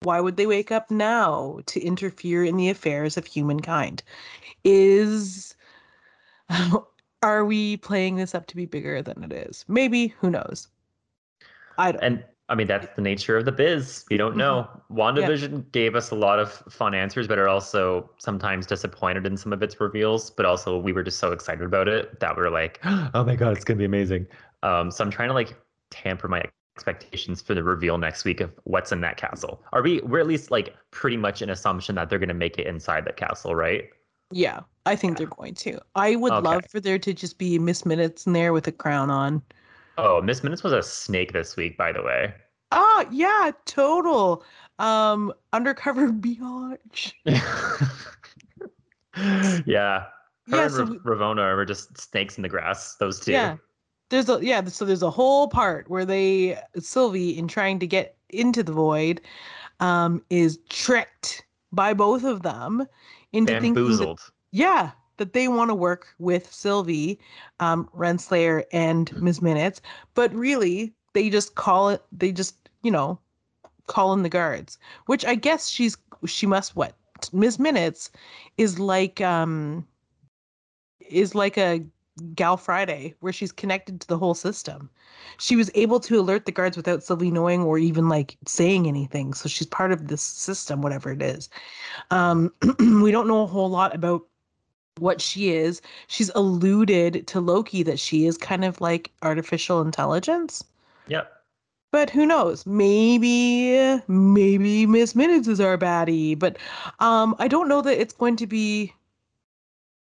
why 0.03 0.21
would 0.21 0.37
they 0.37 0.47
wake 0.47 0.71
up 0.71 0.91
now 0.91 1.61
to 1.67 1.81
interfere 1.81 2.45
in 2.45 2.57
the 2.57 2.71
affairs 2.71 3.17
of 3.17 3.27
humankind? 3.27 4.03
Is 4.65 5.55
are 7.23 7.45
we 7.45 7.79
playing 7.79 8.17
this 8.17 8.35
up 8.35 8.47
to 8.47 8.57
be 8.57 8.67
bigger 8.67 9.03
than 9.03 9.25
it 9.25 9.33
is? 9.33 9.65
Maybe, 9.69 10.09
who 10.21 10.31
knows? 10.31 10.69
I 11.79 11.93
don't 11.93 12.03
and 12.03 12.25
I 12.49 12.55
mean 12.55 12.67
that's 12.67 12.89
the 12.97 13.03
nature 13.03 13.37
of 13.37 13.45
the 13.45 13.53
biz. 13.53 14.05
You 14.11 14.17
don't 14.17 14.37
know. 14.37 14.69
WandaVision 14.91 15.71
gave 15.73 15.95
us 15.95 16.11
a 16.11 16.15
lot 16.15 16.39
of 16.39 16.53
fun 16.71 16.95
answers, 16.95 17.29
but 17.29 17.39
are 17.39 17.49
also 17.49 18.11
sometimes 18.19 18.67
disappointed 18.67 19.27
in 19.27 19.37
some 19.37 19.53
of 19.53 19.63
its 19.63 19.79
reveals. 19.81 20.31
But 20.31 20.47
also 20.47 20.79
we 20.79 20.93
were 20.93 21.03
just 21.03 21.19
so 21.19 21.33
excited 21.33 21.63
about 21.63 21.89
it 21.89 22.21
that 22.21 22.37
we 22.37 22.43
are 22.43 22.51
like, 22.51 22.81
oh 22.85 23.25
my 23.25 23.37
god, 23.37 23.53
it's 23.53 23.65
gonna 23.65 23.79
be 23.79 23.85
amazing. 23.85 24.27
Um, 24.63 24.91
so 24.91 25.05
I'm 25.05 25.11
trying 25.11 25.29
to 25.29 25.35
like 25.35 25.57
tamper 25.91 26.29
my 26.29 26.43
expectations 26.77 27.43
for 27.43 27.55
the 27.55 27.63
reveal 27.63 27.99
next 27.99 28.25
week 28.25 28.41
of 28.41 28.53
what's 28.65 28.93
in 28.93 29.01
that 29.03 29.17
castle. 29.17 29.63
Are 29.73 29.83
we 29.83 30.01
we're 30.03 30.21
at 30.21 30.27
least 30.27 30.51
like 30.51 30.75
pretty 30.91 31.17
much 31.17 31.43
an 31.43 31.51
assumption 31.51 31.95
that 31.97 32.09
they're 32.09 32.19
gonna 32.19 32.35
make 32.35 32.59
it 32.59 32.67
inside 32.67 33.05
the 33.05 33.13
castle, 33.13 33.55
right? 33.55 33.91
yeah, 34.31 34.61
I 34.85 34.95
think 34.97 35.17
they're 35.17 35.27
going 35.27 35.55
to. 35.57 35.81
I 35.95 36.17
would 36.17 36.35
Okay. 36.35 36.45
love 36.45 36.67
for 36.67 36.81
there 36.81 36.99
to 36.99 37.15
just 37.15 37.39
be 37.39 37.59
Miss 37.59 37.87
Minutes 37.87 38.27
in 38.27 38.33
there 38.35 38.53
with 38.53 38.67
a 38.69 38.73
crown 38.73 39.11
on. 39.11 39.43
Oh, 39.99 40.23
Miss 40.23 40.45
Minutes 40.45 40.63
was 40.63 40.73
a 40.73 40.83
snake 40.83 41.33
this 41.33 41.57
week, 41.57 41.77
by 41.77 41.91
the 41.93 42.03
way. 42.03 42.33
Ah, 42.71 43.05
yeah, 43.11 43.51
total. 43.65 44.45
Um, 44.79 45.33
undercover 45.53 46.09
biatch. 46.13 47.13
yeah. 47.25 47.35
Her 49.17 50.57
Yeah, 50.57 50.63
and 50.65 50.73
so 50.73 50.85
we- 50.85 50.99
Ravonna 50.99 51.55
were 51.57 51.65
just 51.65 51.99
snakes 51.99 52.37
in 52.37 52.43
the 52.43 52.49
grass, 52.49 52.95
those 52.97 53.21
two. 53.21 53.33
Yeah. 53.33 53.57
There's 54.11 54.29
a 54.31 54.39
yeah, 54.41 54.65
so 54.65 54.87
there's 54.87 55.03
a 55.03 55.11
whole 55.11 55.49
part 55.49 55.91
where 55.91 56.07
they 56.07 56.59
Sylvie 56.79 57.37
in 57.37 57.47
trying 57.47 57.79
to 57.81 57.87
get 57.87 58.17
into 58.31 58.63
the 58.63 58.73
void 58.73 59.21
um 59.81 60.23
is 60.31 60.59
tricked 60.71 61.45
by 61.73 61.93
both 61.93 62.25
of 62.25 62.41
them 62.43 62.87
into 63.33 63.53
thinking 63.53 63.75
that, 63.75 63.81
Bamboozled. 63.81 64.21
yeah, 64.51 64.93
that 65.19 65.33
they 65.33 65.49
want 65.49 65.71
to 65.71 65.75
work 65.75 66.09
with 66.19 66.53
Sylvie, 66.53 67.21
um, 67.61 67.89
Renslayer 67.97 68.65
and 68.73 69.15
Ms. 69.21 69.43
Minutes, 69.43 69.81
but 70.15 70.33
really 70.35 70.95
they 71.13 71.31
just 71.31 71.55
call 71.55 71.91
it 71.91 72.03
they 72.13 72.33
just, 72.33 72.69
you 72.83 72.91
know, 72.91 73.19
call 73.87 74.13
in 74.13 74.23
the 74.23 74.29
guards, 74.29 74.79
which 75.07 75.25
I 75.25 75.35
guess 75.35 75.69
she's 75.69 75.97
she 76.27 76.47
must 76.47 76.77
what 76.77 76.95
Ms. 77.33 77.59
Minutes 77.59 78.11
is 78.57 78.79
like 78.79 79.21
um 79.21 79.87
is 81.01 81.35
like 81.35 81.59
a 81.59 81.85
Gal 82.35 82.57
Friday 82.57 83.15
where 83.21 83.33
she's 83.33 83.53
connected 83.53 84.01
to 84.01 84.09
the 84.09 84.19
whole 84.19 84.35
system. 84.35 84.91
She 85.39 85.57
was 85.57 85.71
able 85.75 86.01
to 86.01 86.19
alert 86.19 86.47
the 86.47 86.53
guards 86.53 86.77
without 86.77 87.03
Sylvie 87.03 87.31
knowing 87.31 87.63
or 87.63 87.79
even 87.79 88.09
like 88.09 88.37
saying 88.47 88.87
anything. 88.87 89.35
So 89.35 89.49
she's 89.49 89.67
part 89.67 89.93
of 89.93 90.09
this 90.09 90.23
system, 90.23 90.83
whatever 90.83 91.13
it 91.13 91.23
is. 91.23 91.49
Um, 92.11 92.53
we 92.79 93.11
don't 93.11 93.29
know 93.29 93.43
a 93.43 93.47
whole 93.47 93.71
lot 93.71 93.95
about 93.95 94.23
what 95.01 95.21
she 95.21 95.51
is. 95.51 95.81
She's 96.07 96.31
alluded 96.35 97.27
to 97.27 97.41
Loki 97.41 97.83
that 97.83 97.99
she 97.99 98.27
is 98.27 98.39
kind 98.39 98.65
of 98.65 98.81
like 98.81 99.11
artificial 99.23 99.81
intelligence. 99.81 100.65
Yep. 101.09 101.33
But 101.91 102.11
who 102.11 102.27
knows? 102.27 102.67
Maybe, 102.67 104.01
maybe 104.09 104.87
Miss 104.87 105.15
Minutes 105.15 105.49
is 105.49 105.61
our 105.61 105.79
baddie. 105.79 106.39
But 106.39 106.59
um, 107.01 107.35
I 107.39 107.49
don't 107.49 107.69
know 107.69 107.81
that 107.81 108.01
it's 108.01 108.13
going 108.13 108.37
to 108.37 108.47
be 108.47 108.93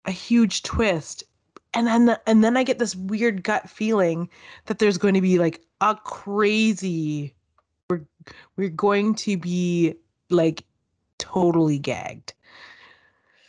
a 0.06 0.12
huge 0.12 0.64
twist. 0.64 1.24
And 1.74 1.88
then, 1.88 2.18
and 2.28 2.44
then 2.44 2.58
I 2.58 2.64
get 2.64 2.80
this 2.80 2.96
weird 2.96 3.44
gut 3.44 3.70
feeling 3.70 4.30
that 4.66 4.80
there's 4.80 4.98
going 4.98 5.14
to 5.16 5.22
be 5.22 5.40
like 5.40 5.62
a 5.80 5.96
crazy. 5.96 7.34
We're 7.90 8.02
we're 8.58 8.70
going 8.70 9.16
to 9.16 9.38
be 9.38 9.96
like 10.30 10.66
totally 11.18 11.80
gagged. 11.80 12.34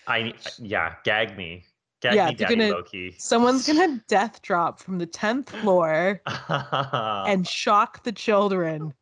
I 0.06 0.32
yeah, 0.58 0.94
gag 1.04 1.36
me. 1.36 1.64
Gag 2.00 2.14
Yeah, 2.14 2.28
me, 2.30 2.34
Daddy 2.34 2.56
gonna- 2.56 2.70
Loki. 2.72 3.14
Someone's 3.18 3.66
gonna 3.66 4.02
death 4.08 4.42
drop 4.42 4.80
from 4.80 4.98
the 4.98 5.06
tenth 5.06 5.50
floor 5.50 6.20
and 6.48 7.46
shock 7.46 8.02
the 8.02 8.12
children. 8.12 8.92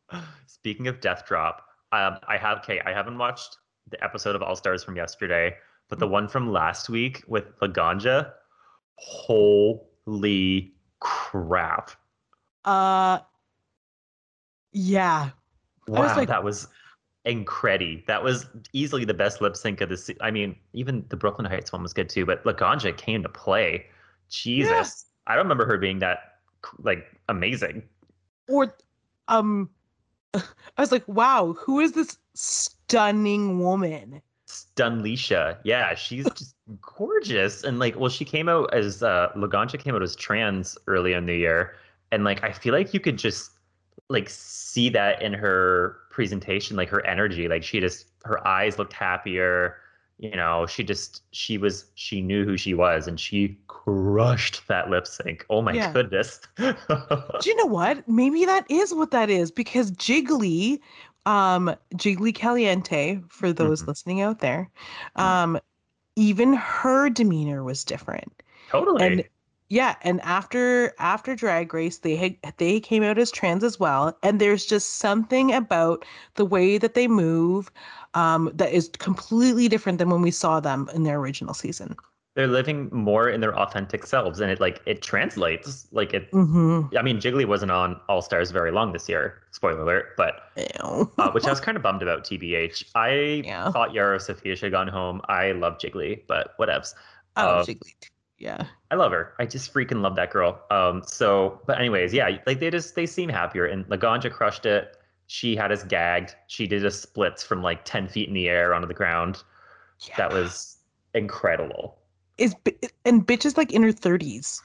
Speaking 0.45 0.87
of 0.87 1.01
Death 1.01 1.25
Drop, 1.27 1.65
um, 1.91 2.17
I 2.27 2.37
have 2.37 2.59
okay, 2.59 2.79
I 2.85 2.91
haven't 2.93 3.17
watched 3.17 3.57
the 3.89 4.01
episode 4.03 4.35
of 4.35 4.43
All 4.43 4.55
Stars 4.55 4.83
from 4.83 4.95
yesterday, 4.95 5.55
but 5.89 5.97
the 5.97 6.07
one 6.07 6.27
from 6.27 6.51
last 6.51 6.89
week 6.89 7.23
with 7.27 7.57
Laganja, 7.59 8.31
holy 8.95 10.73
crap! 10.99 11.89
Uh, 12.63 13.19
yeah, 14.73 15.31
I 15.87 15.91
was 15.91 15.99
Wow, 16.11 16.15
like- 16.17 16.27
that 16.27 16.43
was 16.43 16.67
incredible. 17.25 18.01
That 18.07 18.23
was 18.23 18.45
easily 18.73 19.05
the 19.05 19.13
best 19.13 19.41
lip 19.41 19.55
sync 19.55 19.81
of 19.81 19.89
the. 19.89 19.97
Se- 19.97 20.17
I 20.21 20.31
mean, 20.31 20.55
even 20.73 21.05
the 21.09 21.15
Brooke 21.17 21.37
Lynn 21.39 21.49
Hytes 21.49 21.71
one 21.71 21.81
was 21.83 21.93
good 21.93 22.09
too, 22.09 22.25
but 22.25 22.43
Laganja 22.43 22.95
came 22.95 23.23
to 23.23 23.29
play. 23.29 23.85
Jesus, 24.29 25.05
I 25.27 25.35
don't 25.35 25.45
remember 25.45 25.65
her 25.65 25.77
being 25.77 25.99
that 25.99 26.35
like 26.79 27.05
amazing. 27.29 27.83
or 28.47 28.75
um 29.27 29.69
I 30.33 30.41
was 30.77 30.91
like, 30.91 31.07
wow, 31.07 31.53
who 31.59 31.79
is 31.79 31.91
this 31.93 32.17
stunning 32.33 33.59
woman? 33.59 34.21
Stunleisha. 34.47 35.57
Yeah, 35.63 35.95
she's 35.95 36.25
just 36.37 36.55
gorgeous. 36.81 37.63
And 37.63 37.79
like, 37.79 37.97
well, 37.99 38.09
she 38.09 38.25
came 38.25 38.47
out 38.49 38.73
as 38.73 39.03
uh 39.03 39.29
Laganja 39.35 39.79
came 39.79 39.95
out 39.95 40.03
as 40.03 40.15
trans 40.15 40.77
early 40.87 41.13
in 41.13 41.25
the 41.25 41.35
year. 41.35 41.75
and 42.11 42.23
like 42.23 42.43
I 42.43 42.51
feel 42.51 42.73
like 42.73 42.93
you 42.93 42.99
could 42.99 43.17
just 43.17 43.51
like 44.09 44.29
see 44.29 44.89
that 44.89 45.21
in 45.21 45.33
her 45.33 45.97
presentation, 46.11 46.77
like 46.77 46.89
her 46.89 47.05
energy. 47.05 47.47
Like 47.47 47.63
she 47.63 47.79
just 47.79 48.07
her 48.25 48.45
eyes 48.47 48.77
looked 48.77 48.93
happier. 48.93 49.77
You 50.19 50.35
know, 50.35 50.67
she 50.67 50.83
just 50.83 51.23
she 51.31 51.57
was 51.57 51.85
she 51.95 52.21
knew 52.21 52.45
who 52.45 52.57
she 52.57 52.73
was, 52.75 53.07
and 53.07 53.19
she 53.19 53.57
crushed 53.67 54.67
that 54.67 54.89
lip 54.89 55.07
sync. 55.07 55.45
Oh 55.49 55.61
my 55.61 55.77
Yeah. 55.77 55.93
goodness! 55.93 56.41
Do 57.39 57.49
you 57.49 57.55
know 57.57 57.65
what? 57.65 58.07
Maybe 58.07 58.45
that 58.45 58.69
is 58.69 58.93
what 58.93 59.11
that 59.11 59.29
is 59.29 59.51
because 59.51 59.91
Jiggly, 59.91 60.79
um, 61.25 61.75
Jiggly 61.95 62.33
Caliente, 62.35 63.19
for 63.29 63.51
those 63.51 63.81
Mhm. 63.81 63.87
listening 63.87 64.21
out 64.21 64.39
there, 64.39 64.69
Mhm. 65.17 65.23
um, 65.23 65.59
even 66.15 66.53
her 66.53 67.09
demeanor 67.09 67.63
was 67.63 67.83
different. 67.85 68.43
totally. 68.69 69.03
And 69.05 69.23
yeah, 69.71 69.95
and 70.01 70.21
after 70.21 70.93
after 70.99 71.35
Drag 71.35 71.73
Race, 71.73 71.99
they 71.99 72.15
had 72.15 72.35
they 72.57 72.79
came 72.79 73.03
out 73.03 73.17
as 73.17 73.31
trans 73.31 73.63
as 73.63 73.79
well, 73.79 74.17
and 74.23 74.39
there's 74.41 74.65
just 74.65 74.95
something 74.97 75.53
about 75.53 76.05
the 76.35 76.45
way 76.45 76.77
that 76.77 76.93
they 76.93 77.07
move, 77.07 77.71
um, 78.13 78.51
that 78.53 78.71
is 78.73 78.89
completely 78.99 79.67
different 79.67 79.97
than 79.99 80.09
when 80.09 80.21
we 80.21 80.31
saw 80.31 80.59
them 80.59 80.89
in 80.93 81.03
their 81.03 81.19
original 81.19 81.53
season. 81.53 81.95
They're 82.35 82.47
living 82.47 82.89
more 82.93 83.29
in 83.29 83.41
their 83.41 83.57
authentic 83.57 84.05
selves, 84.05 84.39
and 84.39 84.49
it 84.51 84.59
like 84.59 84.81
it 84.85 85.01
translates. 85.01 85.87
Like 85.91 86.13
it. 86.13 86.29
hmm 86.31 86.81
I 86.97 87.01
mean, 87.01 87.19
Jiggly 87.19 87.45
wasn't 87.45 87.71
on 87.71 87.99
All 88.09 88.21
Stars 88.21 88.51
very 88.51 88.71
long 88.71 88.91
this 88.93 89.07
year. 89.09 89.43
Spoiler 89.51 89.81
alert, 89.81 90.13
but 90.17 90.41
uh, 91.19 91.31
which 91.31 91.47
I 91.47 91.51
was 91.51 91.59
kind 91.61 91.77
of 91.77 91.83
bummed 91.83 92.01
about. 92.03 92.23
Tbh, 92.25 92.83
I 92.95 93.45
Yeah. 93.45 93.71
thought 93.73 93.93
Yara 93.93 94.19
Sofia 94.19 94.55
should 94.55 94.65
have 94.65 94.71
gone 94.73 94.87
home. 94.89 95.21
I 95.27 95.51
love 95.53 95.77
Jiggly, 95.77 96.23
but 96.27 96.57
whatevs. 96.59 96.93
oh, 97.35 97.41
uh, 97.41 97.65
Jiggly. 97.65 97.95
too. 97.99 98.09
Yeah. 98.41 98.65
I 98.89 98.95
love 98.95 99.11
her. 99.11 99.33
I 99.37 99.45
just 99.45 99.71
freaking 99.71 100.01
love 100.01 100.15
that 100.15 100.31
girl. 100.31 100.59
Um, 100.71 101.03
so, 101.05 101.61
but 101.67 101.77
anyways, 101.77 102.11
yeah, 102.11 102.37
like 102.47 102.59
they 102.59 102.71
just 102.71 102.95
they 102.95 103.05
seem 103.05 103.29
happier. 103.29 103.65
And 103.67 103.85
Laganja 103.85 104.31
crushed 104.31 104.65
it. 104.65 104.97
She 105.27 105.55
had 105.55 105.71
us 105.71 105.83
gagged. 105.83 106.35
She 106.47 106.65
did 106.65 106.83
a 106.83 106.89
splits 106.89 107.43
from 107.43 107.61
like 107.61 107.85
ten 107.85 108.07
feet 108.07 108.27
in 108.27 108.33
the 108.33 108.49
air 108.49 108.73
onto 108.73 108.87
the 108.87 108.95
ground. 108.95 109.43
yeah. 110.07 110.15
That 110.17 110.33
was 110.33 110.77
incredible. 111.13 111.99
is 112.39 112.55
and 113.05 113.27
bitch 113.27 113.45
is 113.45 113.57
like 113.57 113.71
in 113.71 113.83
her 113.83 113.93
30s. 113.93 114.59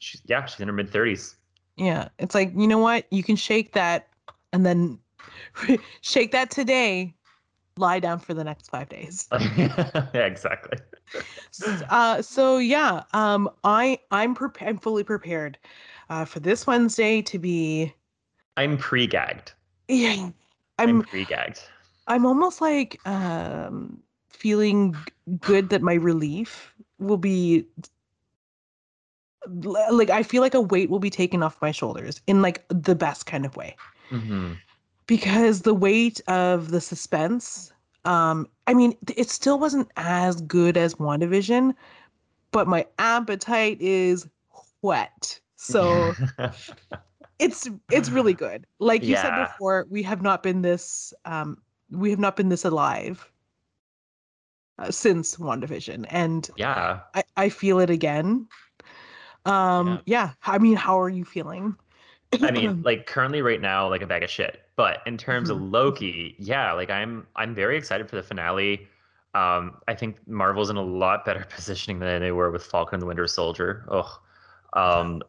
She's 0.00 0.20
yeah, 0.26 0.44
she's 0.46 0.58
in 0.60 0.66
her 0.66 0.74
mid 0.74 0.90
thirties. 0.90 1.36
Yeah, 1.76 2.08
it's 2.18 2.34
like 2.34 2.52
you 2.56 2.66
know 2.66 2.78
what? 2.78 3.06
You 3.12 3.22
can 3.22 3.36
shake 3.36 3.74
that 3.74 4.08
and 4.52 4.66
then 4.66 4.98
shake 6.00 6.32
that 6.32 6.50
today. 6.50 7.14
Lie 7.76 8.00
down 8.00 8.18
for 8.18 8.34
the 8.34 8.42
next 8.42 8.70
five 8.70 8.88
days. 8.88 9.28
yeah, 9.56 10.08
exactly. 10.14 10.78
Uh, 11.88 12.22
so 12.22 12.58
yeah, 12.58 13.02
um, 13.12 13.48
I 13.64 13.98
I'm. 14.10 14.36
I'm 14.60 14.78
fully 14.78 15.04
prepared 15.04 15.58
uh, 16.10 16.24
for 16.24 16.40
this 16.40 16.66
Wednesday 16.66 17.22
to 17.22 17.38
be. 17.38 17.94
I'm 18.56 18.76
pre-gagged. 18.76 19.52
Yeah, 19.88 20.30
I'm, 20.78 20.88
I'm 20.88 21.02
pre-gagged. 21.02 21.62
I'm 22.06 22.26
almost 22.26 22.60
like 22.60 23.00
um 23.06 24.02
feeling 24.28 24.96
good 25.40 25.70
that 25.70 25.82
my 25.82 25.94
relief 25.94 26.74
will 26.98 27.16
be 27.16 27.66
like 29.48 30.10
I 30.10 30.22
feel 30.22 30.42
like 30.42 30.54
a 30.54 30.60
weight 30.60 30.90
will 30.90 30.98
be 30.98 31.10
taken 31.10 31.42
off 31.42 31.60
my 31.62 31.70
shoulders 31.70 32.20
in 32.26 32.42
like 32.42 32.64
the 32.68 32.94
best 32.94 33.26
kind 33.26 33.44
of 33.46 33.56
way. 33.56 33.76
hmm 34.10 34.52
because 35.06 35.62
the 35.62 35.74
weight 35.74 36.20
of 36.28 36.70
the 36.70 36.80
suspense 36.80 37.72
um 38.08 38.48
i 38.66 38.74
mean 38.74 38.96
it 39.16 39.28
still 39.28 39.58
wasn't 39.58 39.88
as 39.96 40.40
good 40.40 40.76
as 40.76 40.94
WandaVision 40.94 41.74
but 42.50 42.66
my 42.66 42.86
appetite 42.98 43.76
is 43.80 44.26
wet 44.82 45.38
so 45.56 46.14
it's 47.38 47.68
it's 47.92 48.08
really 48.08 48.32
good 48.32 48.66
like 48.78 49.04
you 49.04 49.14
said 49.14 49.46
before 49.46 49.86
we 49.90 50.02
have 50.02 50.22
not 50.22 50.42
been 50.42 50.62
this 50.62 51.12
um 51.26 51.58
we 51.90 52.10
have 52.10 52.18
not 52.18 52.34
been 52.34 52.48
this 52.48 52.64
alive 52.64 53.30
uh, 54.78 54.90
since 54.90 55.36
WandaVision 55.36 56.06
and 56.08 56.48
yeah. 56.56 57.00
I, 57.14 57.24
I 57.36 57.48
feel 57.50 57.78
it 57.78 57.90
again 57.90 58.48
um 59.44 60.00
yeah. 60.06 60.30
i 60.44 60.58
mean 60.58 60.76
how 60.76 60.98
are 60.98 61.08
you 61.10 61.24
feeling 61.24 61.76
I 62.42 62.50
mean, 62.50 62.82
like 62.84 63.06
currently 63.06 63.42
right 63.42 63.60
now, 63.60 63.88
like 63.88 64.02
a 64.02 64.06
bag 64.06 64.22
of 64.22 64.30
shit. 64.30 64.62
But 64.78 65.00
in 65.06 65.18
terms 65.18 65.50
Mm-hmm. 65.50 65.64
of 65.64 65.70
Loki, 65.72 66.36
yeah, 66.38 66.72
like 66.72 66.88
I'm 66.88 67.26
I'm 67.34 67.52
very 67.52 67.76
excited 67.76 68.08
for 68.08 68.14
the 68.14 68.22
finale. 68.22 68.86
Um, 69.34 69.76
I 69.88 69.94
think 69.94 70.16
Marvel's 70.28 70.70
in 70.70 70.76
a 70.76 70.82
lot 70.82 71.24
better 71.26 71.44
positioning 71.50 71.98
than 71.98 72.22
they 72.22 72.30
were 72.30 72.50
with 72.52 72.64
Falcon 72.64 72.94
and 72.94 73.02
the 73.02 73.06
Winter 73.06 73.26
Soldier. 73.26 73.84
Oh, 73.90 74.20
um, 74.74 75.20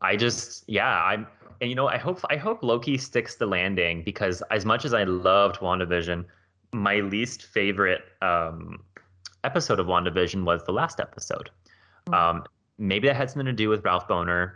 I 0.00 0.16
just 0.16 0.64
yeah, 0.68 1.04
I'm 1.04 1.26
and 1.60 1.68
you 1.68 1.76
know 1.76 1.86
I 1.86 1.98
hope 1.98 2.20
I 2.30 2.36
hope 2.36 2.62
Loki 2.62 2.96
sticks 2.96 3.36
the 3.36 3.44
landing 3.46 4.02
because 4.04 4.42
as 4.50 4.64
much 4.64 4.86
as 4.86 4.94
I 4.94 5.04
loved 5.04 5.56
WandaVision, 5.60 6.24
my 6.72 7.00
least 7.00 7.42
favorite 7.44 8.00
um 8.22 8.82
episode 9.44 9.78
of 9.80 9.86
WandaVision 9.86 10.44
was 10.44 10.64
the 10.64 10.72
last 10.72 10.98
episode. 10.98 11.50
Mm. 12.08 12.14
Um, 12.14 12.44
maybe 12.78 13.08
that 13.08 13.16
had 13.16 13.28
something 13.28 13.44
to 13.46 13.52
do 13.52 13.68
with 13.68 13.84
Ralph 13.84 14.08
Bohner. 14.08 14.52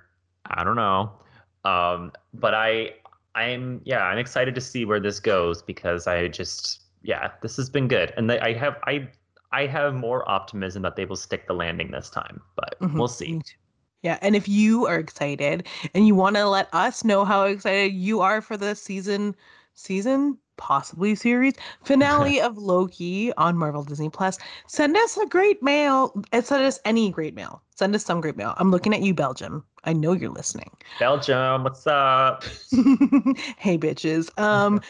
I 0.46 0.64
don't 0.64 0.76
know. 0.76 1.12
Um, 1.66 2.12
but 2.32 2.54
I 2.54 2.94
I'm 3.34 3.80
yeah, 3.84 4.04
I'm 4.04 4.18
excited 4.18 4.54
to 4.54 4.60
see 4.60 4.84
where 4.84 5.00
this 5.00 5.20
goes 5.20 5.62
because 5.62 6.06
I 6.06 6.28
just 6.28 6.82
yeah, 7.02 7.30
this 7.42 7.56
has 7.56 7.70
been 7.70 7.88
good. 7.88 8.12
And 8.16 8.30
I 8.32 8.52
have 8.54 8.76
I 8.84 9.08
I 9.52 9.66
have 9.66 9.94
more 9.94 10.28
optimism 10.30 10.82
that 10.82 10.96
they 10.96 11.04
will 11.04 11.16
stick 11.16 11.46
the 11.46 11.54
landing 11.54 11.90
this 11.90 12.10
time, 12.10 12.40
but 12.56 12.80
Mhm, 12.80 12.94
we'll 12.96 13.08
see. 13.08 13.40
Yeah, 14.02 14.18
and 14.22 14.36
if 14.36 14.48
you 14.48 14.86
are 14.86 14.98
excited 14.98 15.66
and 15.94 16.06
you 16.06 16.14
want 16.14 16.36
to 16.36 16.46
let 16.48 16.72
us 16.74 17.04
know 17.04 17.24
how 17.24 17.44
excited 17.44 17.92
you 17.94 18.20
are 18.20 18.40
for 18.40 18.56
the 18.56 18.74
season, 18.76 19.34
season 19.74 20.38
possibly 20.56 21.14
series 21.14 21.54
finale 21.84 22.40
of 22.42 22.58
Loki 22.58 23.32
on 23.34 23.56
Marvel 23.58 23.84
Disney 23.84 24.10
Plus, 24.10 24.38
send 24.68 24.96
us 24.96 25.16
a 25.16 25.26
great 25.26 25.62
mail. 25.62 26.12
Send 26.42 26.64
us 26.64 26.80
any 26.84 27.10
great 27.10 27.34
mail. 27.34 27.62
Send 27.76 27.94
us 27.94 28.04
some 28.04 28.20
great 28.20 28.36
mail. 28.36 28.54
I'm 28.58 28.70
looking 28.70 28.94
at 28.94 29.02
you, 29.02 29.14
Belgium. 29.14 29.64
I 29.84 29.92
know 29.92 30.12
you're 30.12 30.30
listening. 30.30 30.70
Belgium, 30.98 31.64
what's 31.64 31.86
up? 31.86 32.44
hey 33.58 33.78
bitches 33.78 34.36
um 34.38 34.80